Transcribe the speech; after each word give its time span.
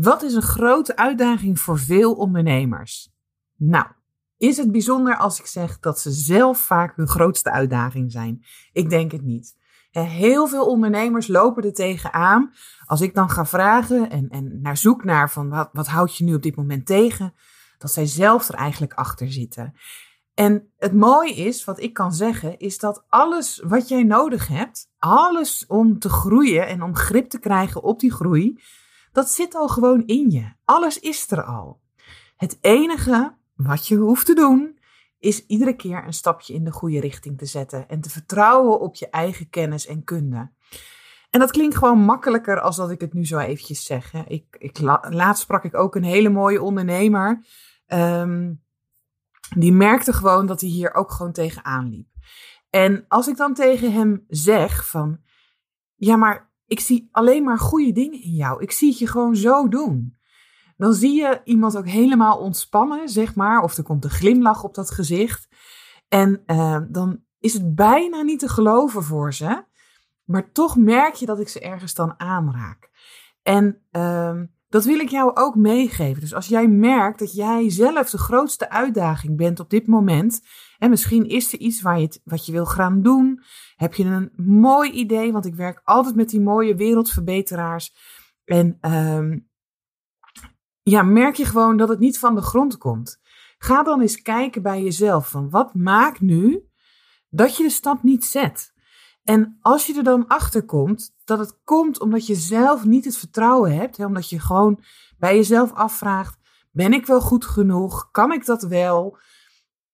Wat 0.00 0.22
is 0.22 0.34
een 0.34 0.42
grote 0.42 0.96
uitdaging 0.96 1.60
voor 1.60 1.78
veel 1.78 2.14
ondernemers? 2.14 3.10
Nou, 3.56 3.86
is 4.36 4.56
het 4.56 4.72
bijzonder 4.72 5.16
als 5.16 5.40
ik 5.40 5.46
zeg 5.46 5.78
dat 5.78 6.00
ze 6.00 6.10
zelf 6.10 6.58
vaak 6.58 6.96
hun 6.96 7.08
grootste 7.08 7.50
uitdaging 7.50 8.12
zijn? 8.12 8.44
Ik 8.72 8.90
denk 8.90 9.12
het 9.12 9.22
niet. 9.22 9.56
Heel 9.90 10.46
veel 10.46 10.66
ondernemers 10.66 11.26
lopen 11.26 11.64
er 11.64 11.72
tegenaan. 11.72 12.52
Als 12.84 13.00
ik 13.00 13.14
dan 13.14 13.30
ga 13.30 13.46
vragen 13.46 14.10
en, 14.10 14.28
en 14.28 14.60
naar 14.60 14.76
zoek 14.76 15.04
naar 15.04 15.30
van 15.30 15.48
wat, 15.48 15.68
wat 15.72 15.86
houd 15.86 16.16
je 16.16 16.24
nu 16.24 16.34
op 16.34 16.42
dit 16.42 16.56
moment 16.56 16.86
tegen, 16.86 17.34
dat 17.78 17.92
zij 17.92 18.06
zelf 18.06 18.48
er 18.48 18.54
eigenlijk 18.54 18.92
achter 18.92 19.32
zitten. 19.32 19.74
En 20.34 20.72
het 20.76 20.94
mooie 20.94 21.34
is, 21.34 21.64
wat 21.64 21.80
ik 21.80 21.92
kan 21.92 22.12
zeggen, 22.12 22.58
is 22.58 22.78
dat 22.78 23.04
alles 23.08 23.62
wat 23.66 23.88
jij 23.88 24.02
nodig 24.02 24.48
hebt, 24.48 24.90
alles 24.98 25.64
om 25.66 25.98
te 25.98 26.08
groeien 26.08 26.66
en 26.66 26.82
om 26.82 26.96
grip 26.96 27.28
te 27.28 27.38
krijgen 27.38 27.82
op 27.82 28.00
die 28.00 28.12
groei, 28.12 28.60
dat 29.12 29.30
zit 29.30 29.54
al 29.54 29.68
gewoon 29.68 30.02
in 30.06 30.30
je. 30.30 30.52
Alles 30.64 30.98
is 30.98 31.30
er 31.30 31.42
al. 31.42 31.80
Het 32.36 32.58
enige 32.60 33.36
wat 33.54 33.86
je 33.86 33.96
hoeft 33.96 34.26
te 34.26 34.34
doen, 34.34 34.78
is 35.18 35.46
iedere 35.46 35.76
keer 35.76 36.04
een 36.06 36.12
stapje 36.12 36.54
in 36.54 36.64
de 36.64 36.72
goede 36.72 37.00
richting 37.00 37.38
te 37.38 37.46
zetten 37.46 37.88
en 37.88 38.00
te 38.00 38.10
vertrouwen 38.10 38.80
op 38.80 38.94
je 38.94 39.10
eigen 39.10 39.50
kennis 39.50 39.86
en 39.86 40.04
kunde. 40.04 40.50
En 41.30 41.40
dat 41.40 41.50
klinkt 41.50 41.76
gewoon 41.76 41.98
makkelijker 41.98 42.60
als 42.60 42.76
dat 42.76 42.90
ik 42.90 43.00
het 43.00 43.12
nu 43.12 43.26
zo 43.26 43.38
eventjes 43.38 43.84
zeg. 43.84 44.12
Hè. 44.12 44.22
Ik, 44.26 44.56
ik, 44.58 44.78
laatst 45.10 45.42
sprak 45.42 45.64
ik 45.64 45.74
ook 45.74 45.94
een 45.94 46.04
hele 46.04 46.28
mooie 46.28 46.62
ondernemer. 46.62 47.46
Ehm, 47.86 48.52
die 49.56 49.72
merkte 49.72 50.12
gewoon 50.12 50.46
dat 50.46 50.60
hij 50.60 50.70
hier 50.70 50.94
ook 50.94 51.10
gewoon 51.10 51.32
tegenaan 51.32 51.88
liep. 51.88 52.08
En 52.70 53.04
als 53.08 53.28
ik 53.28 53.36
dan 53.36 53.54
tegen 53.54 53.92
hem 53.92 54.24
zeg 54.28 54.88
van, 54.88 55.20
ja 55.94 56.16
maar 56.16 56.47
ik 56.68 56.80
zie 56.80 57.08
alleen 57.12 57.44
maar 57.44 57.58
goede 57.58 57.92
dingen 57.92 58.22
in 58.22 58.34
jou. 58.34 58.62
Ik 58.62 58.70
zie 58.70 58.88
het 58.88 58.98
je 58.98 59.06
gewoon 59.06 59.36
zo 59.36 59.68
doen 59.68 60.18
dan 60.78 60.94
zie 60.94 61.20
je 61.20 61.40
iemand 61.44 61.76
ook 61.76 61.86
helemaal 61.86 62.38
ontspannen, 62.38 63.08
zeg 63.08 63.34
maar. 63.34 63.62
Of 63.62 63.76
er 63.76 63.82
komt 63.82 64.04
een 64.04 64.10
glimlach 64.10 64.64
op 64.64 64.74
dat 64.74 64.90
gezicht. 64.90 65.48
En 66.08 66.42
uh, 66.46 66.80
dan 66.88 67.22
is 67.38 67.52
het 67.52 67.74
bijna 67.74 68.22
niet 68.22 68.38
te 68.38 68.48
geloven 68.48 69.02
voor 69.02 69.34
ze. 69.34 69.64
Maar 70.24 70.52
toch 70.52 70.76
merk 70.76 71.14
je 71.14 71.26
dat 71.26 71.40
ik 71.40 71.48
ze 71.48 71.60
ergens 71.60 71.94
dan 71.94 72.20
aanraak. 72.20 72.90
En 73.42 73.82
uh, 73.92 74.40
dat 74.68 74.84
wil 74.84 74.98
ik 74.98 75.08
jou 75.08 75.36
ook 75.36 75.54
meegeven. 75.54 76.20
Dus 76.20 76.34
als 76.34 76.46
jij 76.46 76.68
merkt 76.68 77.18
dat 77.18 77.34
jij 77.34 77.70
zelf 77.70 78.10
de 78.10 78.18
grootste 78.18 78.70
uitdaging 78.70 79.36
bent 79.36 79.60
op 79.60 79.70
dit 79.70 79.86
moment. 79.86 80.40
En 80.78 80.90
misschien 80.90 81.28
is 81.28 81.52
er 81.52 81.58
iets 81.58 81.82
waar 81.82 82.00
je 82.00 82.20
wat 82.24 82.46
je 82.46 82.52
wil 82.52 82.66
gaan 82.66 83.02
doen. 83.02 83.42
Heb 83.76 83.94
je 83.94 84.04
een 84.04 84.32
mooi 84.36 84.90
idee? 84.90 85.32
Want 85.32 85.46
ik 85.46 85.54
werk 85.54 85.80
altijd 85.84 86.14
met 86.14 86.28
die 86.28 86.40
mooie 86.40 86.74
wereldverbeteraars. 86.74 87.94
En 88.44 88.78
uh, 88.80 89.36
ja, 90.82 91.02
merk 91.02 91.34
je 91.34 91.44
gewoon 91.44 91.76
dat 91.76 91.88
het 91.88 91.98
niet 91.98 92.18
van 92.18 92.34
de 92.34 92.42
grond 92.42 92.76
komt. 92.76 93.20
Ga 93.58 93.82
dan 93.82 94.00
eens 94.00 94.22
kijken 94.22 94.62
bij 94.62 94.82
jezelf 94.82 95.28
van 95.28 95.50
wat 95.50 95.74
maakt 95.74 96.20
nu 96.20 96.62
dat 97.28 97.56
je 97.56 97.62
de 97.62 97.70
stap 97.70 98.02
niet 98.02 98.24
zet. 98.24 98.72
En 99.28 99.58
als 99.60 99.86
je 99.86 99.96
er 99.96 100.02
dan 100.02 100.26
achter 100.26 100.64
komt 100.64 101.14
dat 101.24 101.38
het 101.38 101.58
komt 101.64 102.00
omdat 102.00 102.26
je 102.26 102.34
zelf 102.34 102.84
niet 102.84 103.04
het 103.04 103.16
vertrouwen 103.16 103.76
hebt, 103.76 103.96
hè, 103.96 104.06
omdat 104.06 104.28
je 104.28 104.40
gewoon 104.40 104.80
bij 105.18 105.36
jezelf 105.36 105.72
afvraagt: 105.72 106.38
ben 106.70 106.92
ik 106.92 107.06
wel 107.06 107.20
goed 107.20 107.44
genoeg? 107.44 108.10
Kan 108.10 108.32
ik 108.32 108.44
dat 108.44 108.62
wel? 108.62 109.18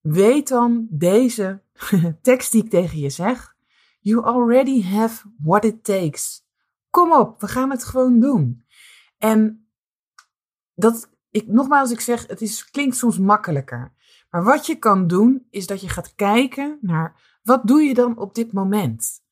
Weet 0.01 0.49
dan 0.49 0.87
deze 0.91 1.63
tekst 2.23 2.53
die 2.53 2.65
ik 2.65 2.71
tegen 2.71 2.99
je 2.99 3.11
zeg: 3.11 3.55
You 4.01 4.25
already 4.25 4.83
have 4.83 5.27
what 5.43 5.65
it 5.65 5.85
takes. 5.85 6.47
Kom 6.91 7.13
op, 7.13 7.41
we 7.41 7.49
gaan 7.49 7.71
het 7.71 7.85
gewoon 7.85 8.21
doen. 8.21 8.65
En 9.19 9.69
dat, 10.75 11.11
ik, 11.31 11.47
nogmaals, 11.47 11.91
ik 11.91 12.01
zeg, 12.01 12.27
het 12.27 12.41
is, 12.41 12.71
klinkt 12.71 12.97
soms 12.97 13.19
makkelijker. 13.19 13.93
Maar 14.31 14.45
wat 14.45 14.67
je 14.67 14.77
kan 14.77 15.07
doen, 15.07 15.47
is 15.51 15.67
dat 15.67 15.81
je 15.81 15.89
gaat 15.89 16.15
kijken 16.15 16.79
naar 16.81 17.39
wat 17.43 17.67
doe 17.67 17.83
je 17.83 17.95
dan 17.95 18.19
op 18.19 18.35
dit 18.35 18.53
moment? 18.53 19.23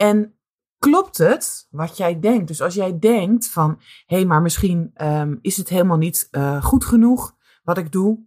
En 0.00 0.34
klopt 0.78 1.18
het 1.18 1.66
wat 1.70 1.96
jij 1.96 2.20
denkt? 2.20 2.46
Dus 2.46 2.62
als 2.62 2.74
jij 2.74 2.98
denkt 2.98 3.48
van, 3.48 3.80
hé, 4.06 4.16
hey, 4.16 4.24
maar 4.24 4.42
misschien 4.42 4.90
um, 4.96 5.38
is 5.42 5.56
het 5.56 5.68
helemaal 5.68 5.96
niet 5.96 6.28
uh, 6.30 6.64
goed 6.64 6.84
genoeg 6.84 7.36
wat 7.62 7.78
ik 7.78 7.92
doe, 7.92 8.18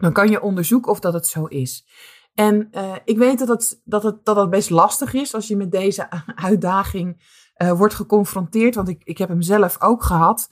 dan 0.00 0.12
kan 0.12 0.28
je 0.28 0.42
onderzoeken 0.42 0.90
of 0.90 1.00
dat 1.00 1.12
het 1.12 1.26
zo 1.26 1.44
is. 1.44 1.86
En 2.34 2.68
uh, 2.72 2.94
ik 3.04 3.18
weet 3.18 3.38
dat 3.38 3.80
dat, 3.84 4.02
het, 4.02 4.24
dat 4.24 4.36
het 4.36 4.50
best 4.50 4.70
lastig 4.70 5.14
is 5.14 5.34
als 5.34 5.48
je 5.48 5.56
met 5.56 5.70
deze 5.70 6.10
uitdaging 6.48 7.38
uh, 7.56 7.72
wordt 7.72 7.94
geconfronteerd, 7.94 8.74
want 8.74 8.88
ik, 8.88 9.04
ik 9.04 9.18
heb 9.18 9.28
hem 9.28 9.42
zelf 9.42 9.82
ook 9.82 10.02
gehad. 10.02 10.50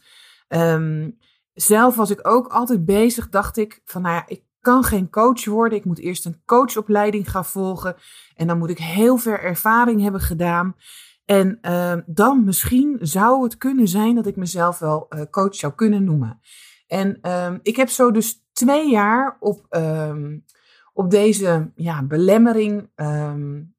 Um, 0.48 1.18
zelf 1.52 1.96
was 1.96 2.10
ik 2.10 2.26
ook 2.26 2.46
altijd 2.46 2.84
bezig, 2.84 3.28
dacht 3.28 3.56
ik, 3.56 3.80
van 3.84 4.02
nou 4.02 4.14
ja, 4.14 4.24
ik 4.26 4.42
kan 4.68 4.84
geen 4.84 5.10
coach 5.10 5.44
worden. 5.44 5.78
Ik 5.78 5.84
moet 5.84 5.98
eerst 5.98 6.24
een 6.24 6.42
coachopleiding 6.44 7.30
gaan 7.30 7.44
volgen. 7.44 7.96
En 8.34 8.46
dan 8.46 8.58
moet 8.58 8.70
ik 8.70 8.78
heel 8.78 9.16
veel 9.16 9.36
ervaring 9.36 10.02
hebben 10.02 10.20
gedaan. 10.20 10.76
En 11.24 11.58
uh, 11.62 11.94
dan 12.06 12.44
misschien 12.44 12.98
zou 13.00 13.42
het 13.42 13.56
kunnen 13.56 13.88
zijn 13.88 14.14
dat 14.14 14.26
ik 14.26 14.36
mezelf 14.36 14.78
wel 14.78 15.06
uh, 15.10 15.22
coach 15.30 15.54
zou 15.54 15.72
kunnen 15.72 16.04
noemen. 16.04 16.40
En 16.86 17.18
uh, 17.22 17.54
ik 17.62 17.76
heb 17.76 17.88
zo 17.88 18.10
dus 18.10 18.44
twee 18.52 18.90
jaar 18.90 19.36
op, 19.40 19.66
um, 19.70 20.44
op 20.92 21.10
deze 21.10 21.72
ja, 21.74 22.02
belemmering. 22.02 22.90
Um, 22.96 23.74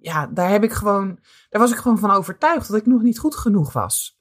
ja, 0.00 0.26
daar 0.26 0.50
heb 0.50 0.62
ik 0.62 0.72
gewoon, 0.72 1.18
daar 1.48 1.60
was 1.60 1.70
ik 1.70 1.78
gewoon 1.78 1.98
van 1.98 2.10
overtuigd 2.10 2.68
dat 2.68 2.76
ik 2.76 2.86
nog 2.86 3.02
niet 3.02 3.18
goed 3.18 3.36
genoeg 3.36 3.72
was. 3.72 4.20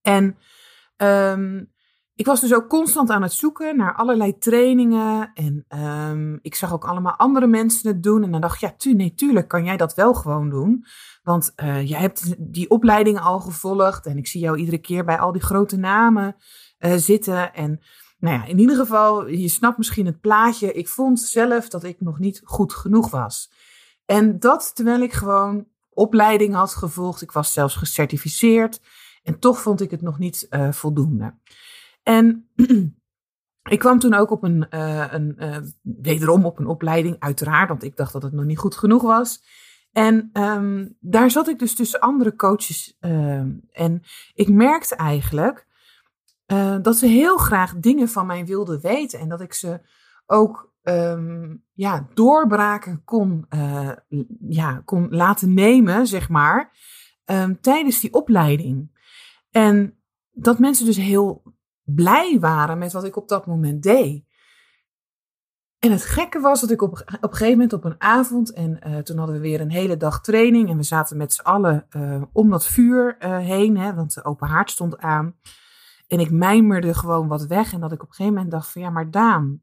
En 0.00 0.36
ik 2.20 2.26
was 2.26 2.40
dus 2.40 2.54
ook 2.54 2.68
constant 2.68 3.10
aan 3.10 3.22
het 3.22 3.32
zoeken 3.32 3.76
naar 3.76 3.94
allerlei 3.94 4.38
trainingen. 4.38 5.30
En 5.34 5.64
um, 6.10 6.38
ik 6.42 6.54
zag 6.54 6.72
ook 6.72 6.84
allemaal 6.84 7.16
andere 7.16 7.46
mensen 7.46 7.88
het 7.88 8.02
doen. 8.02 8.22
En 8.22 8.30
dan 8.30 8.40
dacht 8.40 8.54
ik, 8.54 8.60
ja, 8.60 8.74
tu 8.76 8.94
nee, 8.94 9.14
tuurlijk 9.14 9.48
kan 9.48 9.64
jij 9.64 9.76
dat 9.76 9.94
wel 9.94 10.14
gewoon 10.14 10.50
doen. 10.50 10.84
Want 11.22 11.52
uh, 11.56 11.88
jij 11.88 12.00
hebt 12.00 12.34
die 12.38 12.70
opleidingen 12.70 13.22
al 13.22 13.40
gevolgd. 13.40 14.06
En 14.06 14.16
ik 14.16 14.26
zie 14.26 14.40
jou 14.40 14.58
iedere 14.58 14.78
keer 14.78 15.04
bij 15.04 15.18
al 15.18 15.32
die 15.32 15.42
grote 15.42 15.76
namen 15.76 16.36
uh, 16.78 16.92
zitten. 16.96 17.54
En 17.54 17.80
nou 18.18 18.36
ja, 18.36 18.44
in 18.44 18.58
ieder 18.58 18.76
geval, 18.76 19.28
je 19.28 19.48
snapt 19.48 19.78
misschien 19.78 20.06
het 20.06 20.20
plaatje. 20.20 20.72
Ik 20.72 20.88
vond 20.88 21.20
zelf 21.20 21.68
dat 21.68 21.84
ik 21.84 22.00
nog 22.00 22.18
niet 22.18 22.40
goed 22.44 22.72
genoeg 22.72 23.10
was. 23.10 23.52
En 24.06 24.38
dat 24.38 24.70
terwijl 24.74 25.00
ik 25.00 25.12
gewoon 25.12 25.66
opleiding 25.90 26.54
had 26.54 26.74
gevolgd. 26.74 27.22
Ik 27.22 27.32
was 27.32 27.52
zelfs 27.52 27.74
gecertificeerd. 27.74 28.80
En 29.22 29.38
toch 29.38 29.60
vond 29.60 29.80
ik 29.80 29.90
het 29.90 30.02
nog 30.02 30.18
niet 30.18 30.46
uh, 30.50 30.72
voldoende. 30.72 31.34
En 32.10 32.48
ik 33.74 33.78
kwam 33.78 33.98
toen 33.98 34.14
ook 34.14 34.30
op 34.30 34.42
een, 34.42 34.66
uh, 34.70 35.06
een 35.10 35.34
uh, 35.38 35.56
wederom 35.82 36.44
op 36.44 36.58
een 36.58 36.66
opleiding, 36.66 37.16
uiteraard, 37.18 37.68
want 37.68 37.82
ik 37.82 37.96
dacht 37.96 38.12
dat 38.12 38.22
het 38.22 38.32
nog 38.32 38.44
niet 38.44 38.58
goed 38.58 38.74
genoeg 38.76 39.02
was. 39.02 39.42
En 39.92 40.30
um, 40.32 40.96
daar 41.00 41.30
zat 41.30 41.48
ik 41.48 41.58
dus 41.58 41.74
tussen 41.74 42.00
andere 42.00 42.36
coaches. 42.36 42.96
Ehm, 43.00 43.50
en 43.72 44.02
ik 44.34 44.48
merkte 44.48 44.94
eigenlijk 44.94 45.68
dat 46.82 46.96
ze 46.96 47.06
heel 47.06 47.36
graag 47.36 47.74
dingen 47.76 48.08
van 48.08 48.26
mij 48.26 48.46
wilden 48.46 48.80
weten. 48.80 49.18
En 49.18 49.28
dat 49.28 49.40
ik 49.40 49.52
ze 49.52 49.80
ook 50.26 50.72
um, 50.82 51.64
ja, 51.72 52.08
doorbraken 52.14 53.04
kon, 53.04 53.46
ja, 54.48 54.82
kon 54.84 55.06
laten 55.10 55.54
nemen, 55.54 56.06
zeg 56.06 56.28
maar, 56.28 56.72
tijdens 57.60 58.00
die 58.00 58.12
opleiding. 58.12 58.90
En 59.50 59.98
dat 60.30 60.58
mensen 60.58 60.86
dus 60.86 60.96
heel 60.96 61.42
blij 61.94 62.38
waren 62.40 62.78
met 62.78 62.92
wat 62.92 63.04
ik 63.04 63.16
op 63.16 63.28
dat 63.28 63.46
moment 63.46 63.82
deed. 63.82 64.28
En 65.78 65.90
het 65.90 66.04
gekke 66.04 66.40
was 66.40 66.60
dat 66.60 66.70
ik 66.70 66.82
op, 66.82 66.92
op 66.92 67.22
een 67.22 67.30
gegeven 67.30 67.50
moment 67.50 67.72
op 67.72 67.84
een 67.84 68.00
avond, 68.00 68.52
en 68.52 68.80
uh, 68.86 68.98
toen 68.98 69.18
hadden 69.18 69.36
we 69.36 69.42
weer 69.42 69.60
een 69.60 69.70
hele 69.70 69.96
dag 69.96 70.20
training 70.20 70.68
en 70.68 70.76
we 70.76 70.82
zaten 70.82 71.16
met 71.16 71.32
z'n 71.32 71.42
allen 71.42 71.86
uh, 71.96 72.22
om 72.32 72.50
dat 72.50 72.66
vuur 72.66 73.16
uh, 73.20 73.38
heen, 73.38 73.76
hè, 73.76 73.94
want 73.94 74.14
de 74.14 74.24
open 74.24 74.48
haard 74.48 74.70
stond 74.70 74.98
aan. 74.98 75.36
En 76.08 76.20
ik 76.20 76.30
mijmerde 76.30 76.94
gewoon 76.94 77.28
wat 77.28 77.46
weg 77.46 77.72
en 77.72 77.80
dat 77.80 77.92
ik 77.92 78.02
op 78.02 78.08
een 78.08 78.14
gegeven 78.14 78.34
moment 78.34 78.52
dacht 78.52 78.72
van 78.72 78.82
ja, 78.82 78.90
maar 78.90 79.10
Daan, 79.10 79.62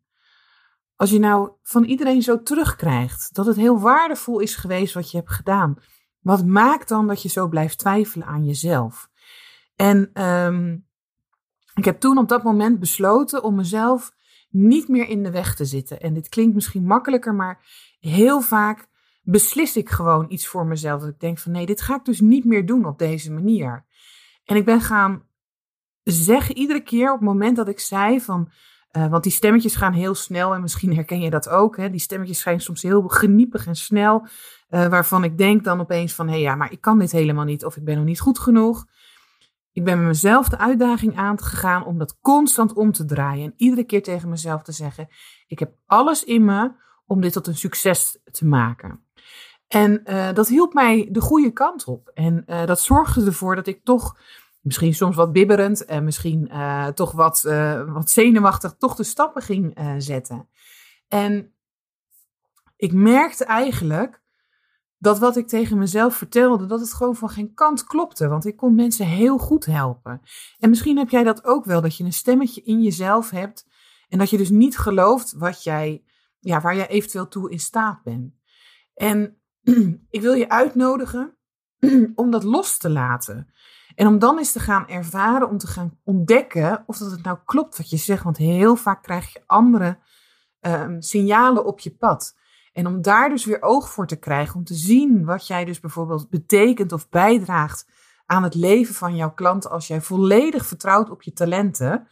als 0.96 1.10
je 1.10 1.20
nou 1.20 1.52
van 1.64 1.84
iedereen 1.84 2.22
zo 2.22 2.44
terugkrijgt 2.44 3.36
dat 3.36 3.46
het 3.46 3.56
heel 3.56 3.80
waardevol 3.80 4.40
is 4.40 4.56
geweest 4.56 4.94
wat 4.94 5.12
je 5.12 5.18
hebt 5.18 5.32
gedaan, 5.32 5.76
wat 6.20 6.46
maakt 6.46 6.88
dan 6.88 7.08
dat 7.08 7.22
je 7.22 7.30
zo 7.30 7.48
blijft 7.48 7.78
twijfelen 7.78 8.28
aan 8.28 8.46
jezelf? 8.46 9.10
En 9.76 10.24
um, 10.24 10.87
ik 11.78 11.86
heb 11.86 12.00
toen 12.00 12.18
op 12.18 12.28
dat 12.28 12.44
moment 12.44 12.80
besloten 12.80 13.44
om 13.44 13.56
mezelf 13.56 14.12
niet 14.50 14.88
meer 14.88 15.08
in 15.08 15.24
de 15.24 15.32
weg 15.32 15.56
te 15.56 15.66
zitten. 15.66 16.02
En 16.02 16.14
dit 16.14 16.30
klinkt 16.30 16.56
misschien 16.56 16.86
makkelijker, 16.86 17.36
maar 17.36 17.60
heel 18.00 18.42
vaak 18.42 18.88
beslis 19.22 19.78
ik 19.78 19.90
gewoon 19.90 20.26
iets 20.30 20.48
voor 20.48 20.66
mezelf. 20.66 21.02
Dat 21.02 21.10
ik 21.10 21.20
denk 21.20 21.38
van 21.38 21.52
nee, 21.52 21.66
dit 21.66 21.82
ga 21.82 21.96
ik 21.96 22.06
dus 22.06 22.20
niet 22.20 22.46
meer 22.46 22.66
doen 22.66 22.86
op 22.86 23.00
deze 23.00 23.32
manier. 23.32 23.86
En 24.46 24.56
ik 24.56 24.66
ben 24.66 24.82
gaan 24.82 25.24
zeggen 26.04 26.58
iedere 26.58 26.82
keer 26.82 27.12
op 27.12 27.20
het 27.20 27.28
moment 27.28 27.56
dat 27.56 27.68
ik 27.68 27.80
zei 27.80 28.22
van. 28.22 28.52
Uh, 28.92 29.08
want 29.08 29.24
die 29.24 29.32
stemmetjes 29.32 29.76
gaan 29.76 29.94
heel 29.94 30.16
snel 30.16 30.54
en 30.54 30.62
misschien 30.62 30.96
herken 30.96 31.22
je 31.22 31.30
dat 31.30 31.50
ook. 31.50 31.78
Hè? 31.78 31.90
Die 31.90 32.00
stemmetjes 32.00 32.40
zijn 32.40 32.60
soms 32.60 32.82
heel 32.82 33.08
geniepig 33.08 33.68
en 33.68 33.76
snel. 33.76 34.28
Uh, 34.70 34.88
waarvan 34.88 35.24
ik 35.24 35.38
denk 35.38 35.64
dan 35.64 35.80
opeens 35.80 36.14
van 36.14 36.28
hé 36.28 36.34
hey, 36.34 36.42
ja, 36.42 36.56
maar 36.56 36.72
ik 36.72 36.82
kan 36.82 37.00
dit 37.00 37.12
helemaal 37.12 37.46
niet 37.46 37.66
of 37.66 37.78
ik 37.78 37.84
ben 37.84 37.96
nog 37.96 38.06
niet 38.06 38.20
goed 38.20 38.40
genoeg. 38.40 38.86
Ik 39.78 39.84
ben 39.84 39.98
met 39.98 40.08
mezelf 40.08 40.50
de 40.50 40.58
uitdaging 40.58 41.18
aangegaan 41.18 41.86
om 41.86 41.98
dat 41.98 42.18
constant 42.22 42.74
om 42.74 42.92
te 42.92 43.06
draaien. 43.06 43.46
En 43.46 43.54
iedere 43.58 43.84
keer 43.84 44.04
tegen 44.04 44.30
mezelf 44.30 44.62
te 44.62 44.72
zeggen: 44.72 45.08
Ik 45.48 45.60
heb 45.60 45.74
alles 45.86 46.24
in 46.24 46.46
me 46.46 46.72
om 47.06 47.22
dit 47.22 47.34
tot 47.34 47.48
een 47.48 47.56
succes 47.56 48.20
te 48.32 48.46
maken. 48.46 49.00
En 49.68 50.02
uh, 50.06 50.34
dat 50.34 50.48
hielp 50.48 50.74
mij 50.74 51.08
de 51.12 51.22
goede 51.22 51.52
kant 51.52 51.86
op. 51.86 52.12
En 52.14 52.44
uh, 52.48 52.66
dat 52.66 52.82
zorgde 52.82 53.26
ervoor 53.26 53.56
dat 53.56 53.68
ik 53.68 53.84
toch, 53.84 54.18
misschien 54.62 54.94
soms 54.94 55.16
wat 55.16 55.32
bibberend 55.32 55.86
en 55.86 56.04
misschien 56.04 56.50
uh, 56.52 56.88
toch 56.88 57.12
wat, 57.12 57.42
wat 57.88 58.10
zenuwachtig, 58.10 58.76
toch 58.78 58.96
de 58.96 59.04
stappen 59.04 59.42
ging 59.42 59.78
zetten. 59.98 60.48
En 61.08 61.54
ik 62.76 62.94
merkte 62.94 63.46
eigenlijk 63.46 64.22
dat 64.98 65.20
wat 65.20 65.38
ik 65.38 65.48
tegen 65.48 65.78
mezelf 65.78 66.16
vertelde, 66.16 66.66
dat 66.66 66.80
het 66.80 66.94
gewoon 66.94 67.16
van 67.16 67.30
geen 67.30 67.54
kant 67.54 67.84
klopte. 67.84 68.28
Want 68.28 68.46
ik 68.46 68.56
kon 68.56 68.76
mensen 68.76 69.06
heel 69.06 69.38
goed 69.38 69.66
helpen. 69.66 70.22
En 70.60 70.70
misschien 70.70 70.98
heb 70.98 71.10
jij 71.10 71.24
dat 71.24 71.44
ook 71.44 71.66
wel, 71.66 71.82
dat 71.82 71.98
je 71.98 72.04
een 72.04 72.14
stemmetje 72.14 72.64
in 72.64 72.82
jezelf 72.82 73.30
hebt. 73.30 73.68
En 74.10 74.18
dat 74.18 74.30
je 74.30 74.38
dus 74.38 74.50
niet 74.50 74.78
gelooft 74.78 75.34
wat 75.34 75.64
jij, 75.64 76.04
ja, 76.40 76.62
waar 76.62 76.76
jij 76.76 76.88
eventueel 76.88 77.28
toe 77.28 77.52
in 77.52 77.60
staat 77.60 78.04
bent. 78.04 78.34
En 78.94 79.38
ik 80.10 80.22
wil 80.22 80.34
je 80.34 80.50
uitnodigen 80.50 81.38
om 82.16 82.32
dat 82.32 82.44
los 82.44 82.78
te 82.78 82.90
laten. 82.90 83.52
En 83.96 84.08
om 84.08 84.20
dan 84.20 84.38
eens 84.38 84.52
te 84.52 84.60
gaan 84.60 84.88
ervaren, 84.88 85.50
om 85.50 85.58
te 85.58 85.68
gaan 85.68 86.00
ontdekken 86.04 86.84
of 86.86 86.98
dat 86.98 87.12
het 87.12 87.24
nou 87.24 87.38
klopt 87.46 87.78
wat 87.78 87.90
je 87.90 87.98
zegt. 87.98 88.24
Want 88.24 88.38
heel 88.38 88.76
vaak 88.76 89.04
krijg 89.04 89.34
je 89.34 89.42
andere 89.46 89.98
um, 90.62 91.02
signalen 91.02 91.66
op 91.66 91.80
je 91.80 91.96
pad. 91.96 92.36
En 92.78 92.88
om 92.88 93.02
daar 93.02 93.30
dus 93.30 93.46
weer 93.46 93.62
oog 93.62 93.90
voor 93.90 94.08
te 94.08 94.16
krijgen, 94.16 94.56
om 94.56 94.64
te 94.64 94.74
zien 94.74 95.26
wat 95.26 95.48
jij 95.48 95.66
dus 95.66 95.80
bijvoorbeeld 95.80 96.30
betekent 96.30 96.92
of 96.92 97.10
bijdraagt 97.10 97.88
aan 98.26 98.44
het 98.44 98.56
leven 98.56 98.96
van 98.96 99.16
jouw 99.16 99.34
klant 99.34 99.70
als 99.70 99.88
jij 99.88 100.02
volledig 100.02 100.66
vertrouwt 100.66 101.10
op 101.10 101.22
je 101.22 101.34
talenten, 101.34 102.08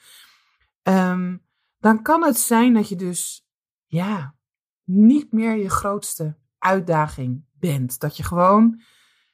um, 0.84 1.46
dan 1.80 2.02
kan 2.02 2.24
het 2.24 2.38
zijn 2.38 2.74
dat 2.74 2.90
je 2.90 2.96
dus 2.96 3.48
ja, 3.86 4.36
niet 4.84 5.32
meer 5.32 5.56
je 5.56 5.70
grootste 5.70 6.38
uitdaging 6.58 7.46
bent. 7.54 8.00
Dat 8.00 8.18
je 8.18 8.24
gewoon 8.24 8.82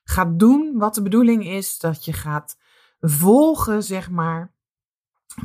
gaat 0.04 0.40
doen 0.40 0.78
wat 0.78 0.96
de 0.96 1.02
bedoeling 1.02 1.48
is, 1.48 1.80
dat 1.80 2.06
je 2.06 2.14
gaat 2.14 2.58
volgen, 3.00 3.84
zeg 3.84 4.10
maar, 4.10 4.54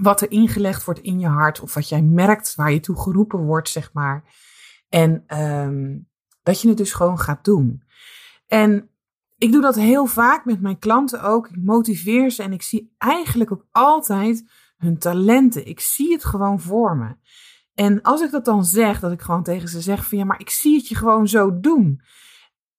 wat 0.00 0.20
er 0.20 0.30
ingelegd 0.30 0.84
wordt 0.84 1.00
in 1.00 1.20
je 1.20 1.28
hart 1.28 1.60
of 1.60 1.74
wat 1.74 1.88
jij 1.88 2.02
merkt 2.02 2.54
waar 2.54 2.72
je 2.72 2.80
toe 2.80 3.00
geroepen 3.00 3.38
wordt, 3.38 3.68
zeg 3.68 3.92
maar. 3.92 4.24
En 4.88 5.38
um, 5.40 6.08
dat 6.42 6.60
je 6.60 6.68
het 6.68 6.76
dus 6.76 6.92
gewoon 6.92 7.18
gaat 7.18 7.44
doen. 7.44 7.82
En 8.46 8.90
ik 9.38 9.52
doe 9.52 9.60
dat 9.60 9.74
heel 9.74 10.06
vaak 10.06 10.44
met 10.44 10.60
mijn 10.60 10.78
klanten 10.78 11.22
ook. 11.22 11.48
Ik 11.48 11.62
motiveer 11.62 12.30
ze 12.30 12.42
en 12.42 12.52
ik 12.52 12.62
zie 12.62 12.94
eigenlijk 12.98 13.52
ook 13.52 13.66
altijd 13.70 14.44
hun 14.76 14.98
talenten. 14.98 15.66
Ik 15.66 15.80
zie 15.80 16.12
het 16.12 16.24
gewoon 16.24 16.60
voor 16.60 16.96
me. 16.96 17.16
En 17.74 18.02
als 18.02 18.20
ik 18.20 18.30
dat 18.30 18.44
dan 18.44 18.64
zeg, 18.64 19.00
dat 19.00 19.12
ik 19.12 19.22
gewoon 19.22 19.42
tegen 19.42 19.68
ze 19.68 19.80
zeg 19.80 20.08
van 20.08 20.18
ja, 20.18 20.24
maar 20.24 20.40
ik 20.40 20.50
zie 20.50 20.76
het 20.76 20.88
je 20.88 20.94
gewoon 20.94 21.28
zo 21.28 21.60
doen. 21.60 22.00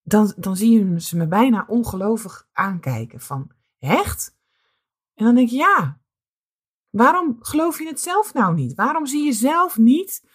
Dan, 0.03 0.33
dan 0.37 0.55
zie 0.55 0.71
je 0.71 1.01
ze 1.01 1.17
me 1.17 1.27
bijna 1.27 1.65
ongelovig 1.67 2.47
aankijken 2.53 3.19
van 3.19 3.51
echt? 3.79 4.35
En 5.13 5.25
dan 5.25 5.35
denk 5.35 5.49
ik 5.49 5.55
ja, 5.55 6.01
waarom 6.89 7.37
geloof 7.39 7.79
je 7.79 7.87
het 7.87 8.01
zelf 8.01 8.33
nou 8.33 8.53
niet? 8.53 8.73
Waarom 8.75 9.05
zie 9.05 9.25
je 9.25 9.31
zelf 9.31 9.77
niet 9.77 10.26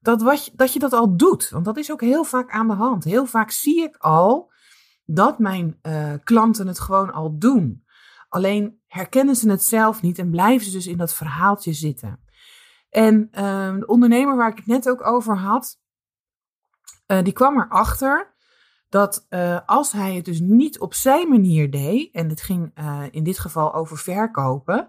dat, 0.00 0.22
wat 0.22 0.50
dat 0.54 0.72
je 0.72 0.78
dat 0.78 0.92
al 0.92 1.16
doet. 1.16 1.48
Want 1.50 1.64
dat 1.64 1.76
is 1.76 1.92
ook 1.92 2.00
heel 2.00 2.24
vaak 2.24 2.50
aan 2.50 2.68
de 2.68 2.74
hand. 2.74 3.04
Heel 3.04 3.26
vaak 3.26 3.50
zie 3.50 3.82
ik 3.82 3.96
al 3.96 4.52
dat 5.04 5.38
mijn 5.38 5.78
uh, 5.82 6.12
klanten 6.24 6.66
het 6.66 6.80
gewoon 6.80 7.12
al 7.12 7.38
doen. 7.38 7.84
Alleen 8.28 8.80
herkennen 8.86 9.36
ze 9.36 9.50
het 9.50 9.62
zelf 9.62 10.02
niet 10.02 10.18
en 10.18 10.30
blijven 10.30 10.66
ze 10.66 10.72
dus 10.72 10.86
in 10.86 10.96
dat 10.96 11.14
verhaaltje 11.14 11.72
zitten. 11.72 12.20
En 12.88 13.28
uh, 13.32 13.74
de 13.78 13.86
ondernemer 13.86 14.36
waar 14.36 14.50
ik 14.50 14.56
het 14.56 14.66
net 14.66 14.88
ook 14.88 15.06
over 15.06 15.38
had, 15.38 15.80
uh, 17.06 17.22
die 17.22 17.32
kwam 17.32 17.60
erachter 17.60 18.34
dat 18.88 19.26
uh, 19.28 19.60
als 19.66 19.92
hij 19.92 20.14
het 20.14 20.24
dus 20.24 20.40
niet 20.40 20.78
op 20.78 20.94
zijn 20.94 21.28
manier 21.28 21.70
deed, 21.70 22.14
en 22.14 22.28
het 22.28 22.42
ging 22.42 22.72
in 23.10 23.24
dit 23.24 23.38
geval 23.38 23.74
over 23.74 23.98
verkopen, 23.98 24.88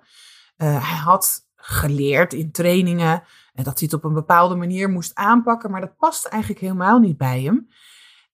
hij 0.56 0.98
had 0.98 1.50
geleerd 1.62 2.34
in 2.34 2.52
trainingen 2.52 3.24
en 3.54 3.64
dat 3.64 3.80
hij 3.80 3.88
het 3.92 3.94
op 3.94 4.04
een 4.04 4.14
bepaalde 4.14 4.56
manier 4.56 4.90
moest 4.90 5.16
aanpakken, 5.16 5.72
maar 5.72 5.82
dat 5.82 5.98
paste 5.98 6.30
eigenlijk 6.30 6.62
helemaal 6.62 7.00
niet 7.00 7.18
bij 7.18 7.42
hem. 7.42 7.68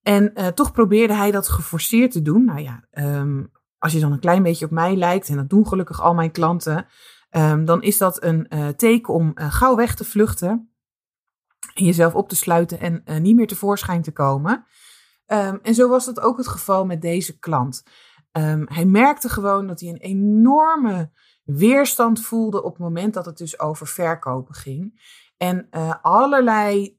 En 0.02 0.30
uh, 0.34 0.46
toch 0.46 0.72
probeerde 0.72 1.14
hij 1.14 1.30
dat 1.30 1.48
geforceerd 1.48 2.12
te 2.12 2.22
doen. 2.22 2.44
Nou 2.44 2.60
ja, 2.60 2.84
um, 2.90 3.52
als 3.78 3.92
je 3.92 4.00
dan 4.00 4.12
een 4.12 4.20
klein 4.20 4.42
beetje 4.42 4.64
op 4.64 4.70
mij 4.70 4.96
lijkt, 4.96 5.28
en 5.28 5.36
dat 5.36 5.50
doen 5.50 5.66
gelukkig 5.66 6.00
al 6.00 6.14
mijn 6.14 6.30
klanten, 6.30 6.86
um, 7.30 7.64
dan 7.64 7.82
is 7.82 7.98
dat 7.98 8.22
een 8.22 8.46
uh, 8.48 8.68
teken 8.68 9.14
om 9.14 9.32
uh, 9.34 9.52
gauw 9.52 9.76
weg 9.76 9.94
te 9.94 10.04
vluchten. 10.04 10.72
En 11.74 11.84
jezelf 11.84 12.14
op 12.14 12.28
te 12.28 12.36
sluiten 12.36 13.04
en 13.04 13.22
niet 13.22 13.36
meer 13.36 13.46
tevoorschijn 13.46 14.02
te 14.02 14.12
komen. 14.12 14.66
Um, 15.26 15.58
en 15.62 15.74
zo 15.74 15.88
was 15.88 16.04
dat 16.04 16.20
ook 16.20 16.36
het 16.36 16.48
geval 16.48 16.86
met 16.86 17.02
deze 17.02 17.38
klant. 17.38 17.82
hij 18.64 18.84
merkte 18.84 19.28
gewoon 19.28 19.66
dat 19.66 19.80
hij 19.80 19.88
een 19.88 19.96
enorme 19.96 21.10
weerstand 21.48 22.20
voelde 22.20 22.62
op 22.62 22.72
het 22.72 22.82
moment 22.82 23.14
dat 23.14 23.26
het 23.26 23.38
dus 23.38 23.60
over 23.60 23.86
verkopen 23.86 24.54
ging. 24.54 25.00
En 25.36 25.66
uh, 25.70 25.94
allerlei 26.02 26.98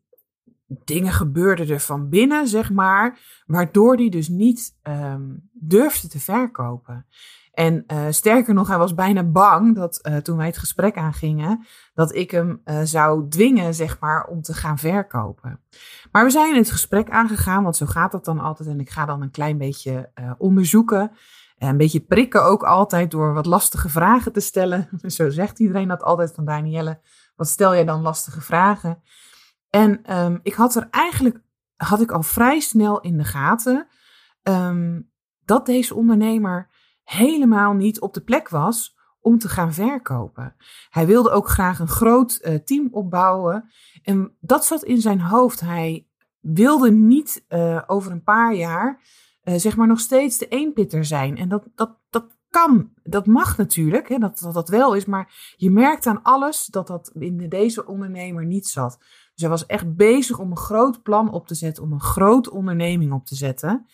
dingen 0.67 1.11
gebeurden 1.11 1.69
er 1.69 1.79
van 1.79 2.09
binnen, 2.09 2.47
zeg 2.47 2.71
maar, 2.71 3.19
waardoor 3.45 3.95
hij 3.95 4.09
dus 4.09 4.27
niet 4.27 4.77
um, 4.83 5.49
durfde 5.53 6.07
te 6.07 6.19
verkopen. 6.19 7.05
En 7.53 7.83
uh, 7.87 8.05
sterker 8.09 8.53
nog, 8.53 8.67
hij 8.67 8.77
was 8.77 8.93
bijna 8.93 9.23
bang 9.23 9.75
dat 9.75 9.99
uh, 10.01 10.17
toen 10.17 10.37
wij 10.37 10.45
het 10.45 10.57
gesprek 10.57 10.97
aangingen, 10.97 11.65
dat 11.93 12.15
ik 12.15 12.31
hem 12.31 12.61
zou 12.83 13.27
dwingen, 13.27 13.73
zeg 13.73 13.99
maar, 13.99 14.27
om 14.27 14.41
te 14.41 14.53
gaan 14.53 14.77
verkopen. 14.77 15.59
Maar 16.11 16.23
we 16.23 16.29
zijn 16.29 16.55
het 16.55 16.71
gesprek 16.71 17.09
aangegaan, 17.09 17.63
want 17.63 17.75
zo 17.75 17.85
gaat 17.85 18.11
dat 18.11 18.25
dan 18.25 18.39
altijd. 18.39 18.69
En 18.69 18.79
ik 18.79 18.89
ga 18.89 19.05
dan 19.05 19.21
een 19.21 19.31
klein 19.31 19.57
beetje 19.57 20.09
onderzoeken. 20.37 21.11
Een 21.59 21.77
beetje 21.77 21.99
prikken 21.99 22.43
ook 22.43 22.63
altijd 22.63 23.11
door 23.11 23.33
wat 23.33 23.45
lastige 23.45 23.89
vragen 23.89 24.31
te 24.31 24.39
stellen. 24.39 24.89
Zo 25.17 25.29
zegt 25.29 25.59
iedereen 25.59 25.87
dat 25.87 26.03
altijd 26.03 26.33
van 26.33 26.45
Danielle. 26.45 26.99
Wat 27.35 27.47
stel 27.47 27.73
jij 27.73 27.85
dan 27.85 28.01
lastige 28.01 28.41
vragen? 28.41 29.01
En 29.69 30.17
um, 30.17 30.39
ik 30.43 30.53
had 30.53 30.75
er 30.75 30.87
eigenlijk, 30.91 31.41
had 31.75 32.01
ik 32.01 32.11
al 32.11 32.23
vrij 32.23 32.59
snel 32.59 33.01
in 33.01 33.17
de 33.17 33.23
gaten, 33.23 33.87
um, 34.43 35.11
dat 35.45 35.65
deze 35.65 35.95
ondernemer 35.95 36.69
helemaal 37.03 37.73
niet 37.73 37.99
op 37.99 38.13
de 38.13 38.21
plek 38.21 38.49
was 38.49 38.97
om 39.21 39.37
te 39.37 39.49
gaan 39.49 39.73
verkopen. 39.73 40.55
Hij 40.89 41.05
wilde 41.05 41.29
ook 41.29 41.47
graag 41.47 41.79
een 41.79 41.87
groot 41.87 42.39
uh, 42.41 42.55
team 42.55 42.87
opbouwen. 42.91 43.69
En 44.03 44.35
dat 44.39 44.65
zat 44.65 44.83
in 44.83 45.01
zijn 45.01 45.21
hoofd. 45.21 45.59
Hij 45.59 46.07
wilde 46.39 46.91
niet 46.91 47.45
uh, 47.49 47.81
over 47.87 48.11
een 48.11 48.23
paar 48.23 48.53
jaar 48.53 49.01
uh, 49.49 49.55
zeg 49.55 49.75
maar 49.75 49.87
nog 49.87 49.99
steeds 49.99 50.37
de 50.37 50.47
eenpitter 50.47 51.05
zijn. 51.05 51.37
En 51.37 51.49
dat, 51.49 51.67
dat, 51.75 51.97
dat 52.09 52.37
kan, 52.49 52.89
dat 53.03 53.25
mag 53.25 53.57
natuurlijk, 53.57 54.09
hè, 54.09 54.17
dat, 54.17 54.39
dat 54.39 54.53
dat 54.53 54.69
wel 54.69 54.93
is. 54.93 55.05
Maar 55.05 55.53
je 55.57 55.71
merkt 55.71 56.05
aan 56.05 56.23
alles 56.23 56.65
dat 56.65 56.87
dat 56.87 57.11
in 57.19 57.49
deze 57.49 57.85
ondernemer 57.85 58.45
niet 58.45 58.67
zat. 58.67 58.97
Dus 58.99 59.41
hij 59.41 59.49
was 59.49 59.65
echt 59.65 59.95
bezig 59.95 60.39
om 60.39 60.51
een 60.51 60.57
groot 60.57 61.03
plan 61.03 61.31
op 61.31 61.47
te 61.47 61.55
zetten, 61.55 61.83
om 61.83 61.91
een 61.91 62.01
grote 62.01 62.51
onderneming 62.51 63.13
op 63.13 63.25
te 63.25 63.35
zetten. 63.35 63.87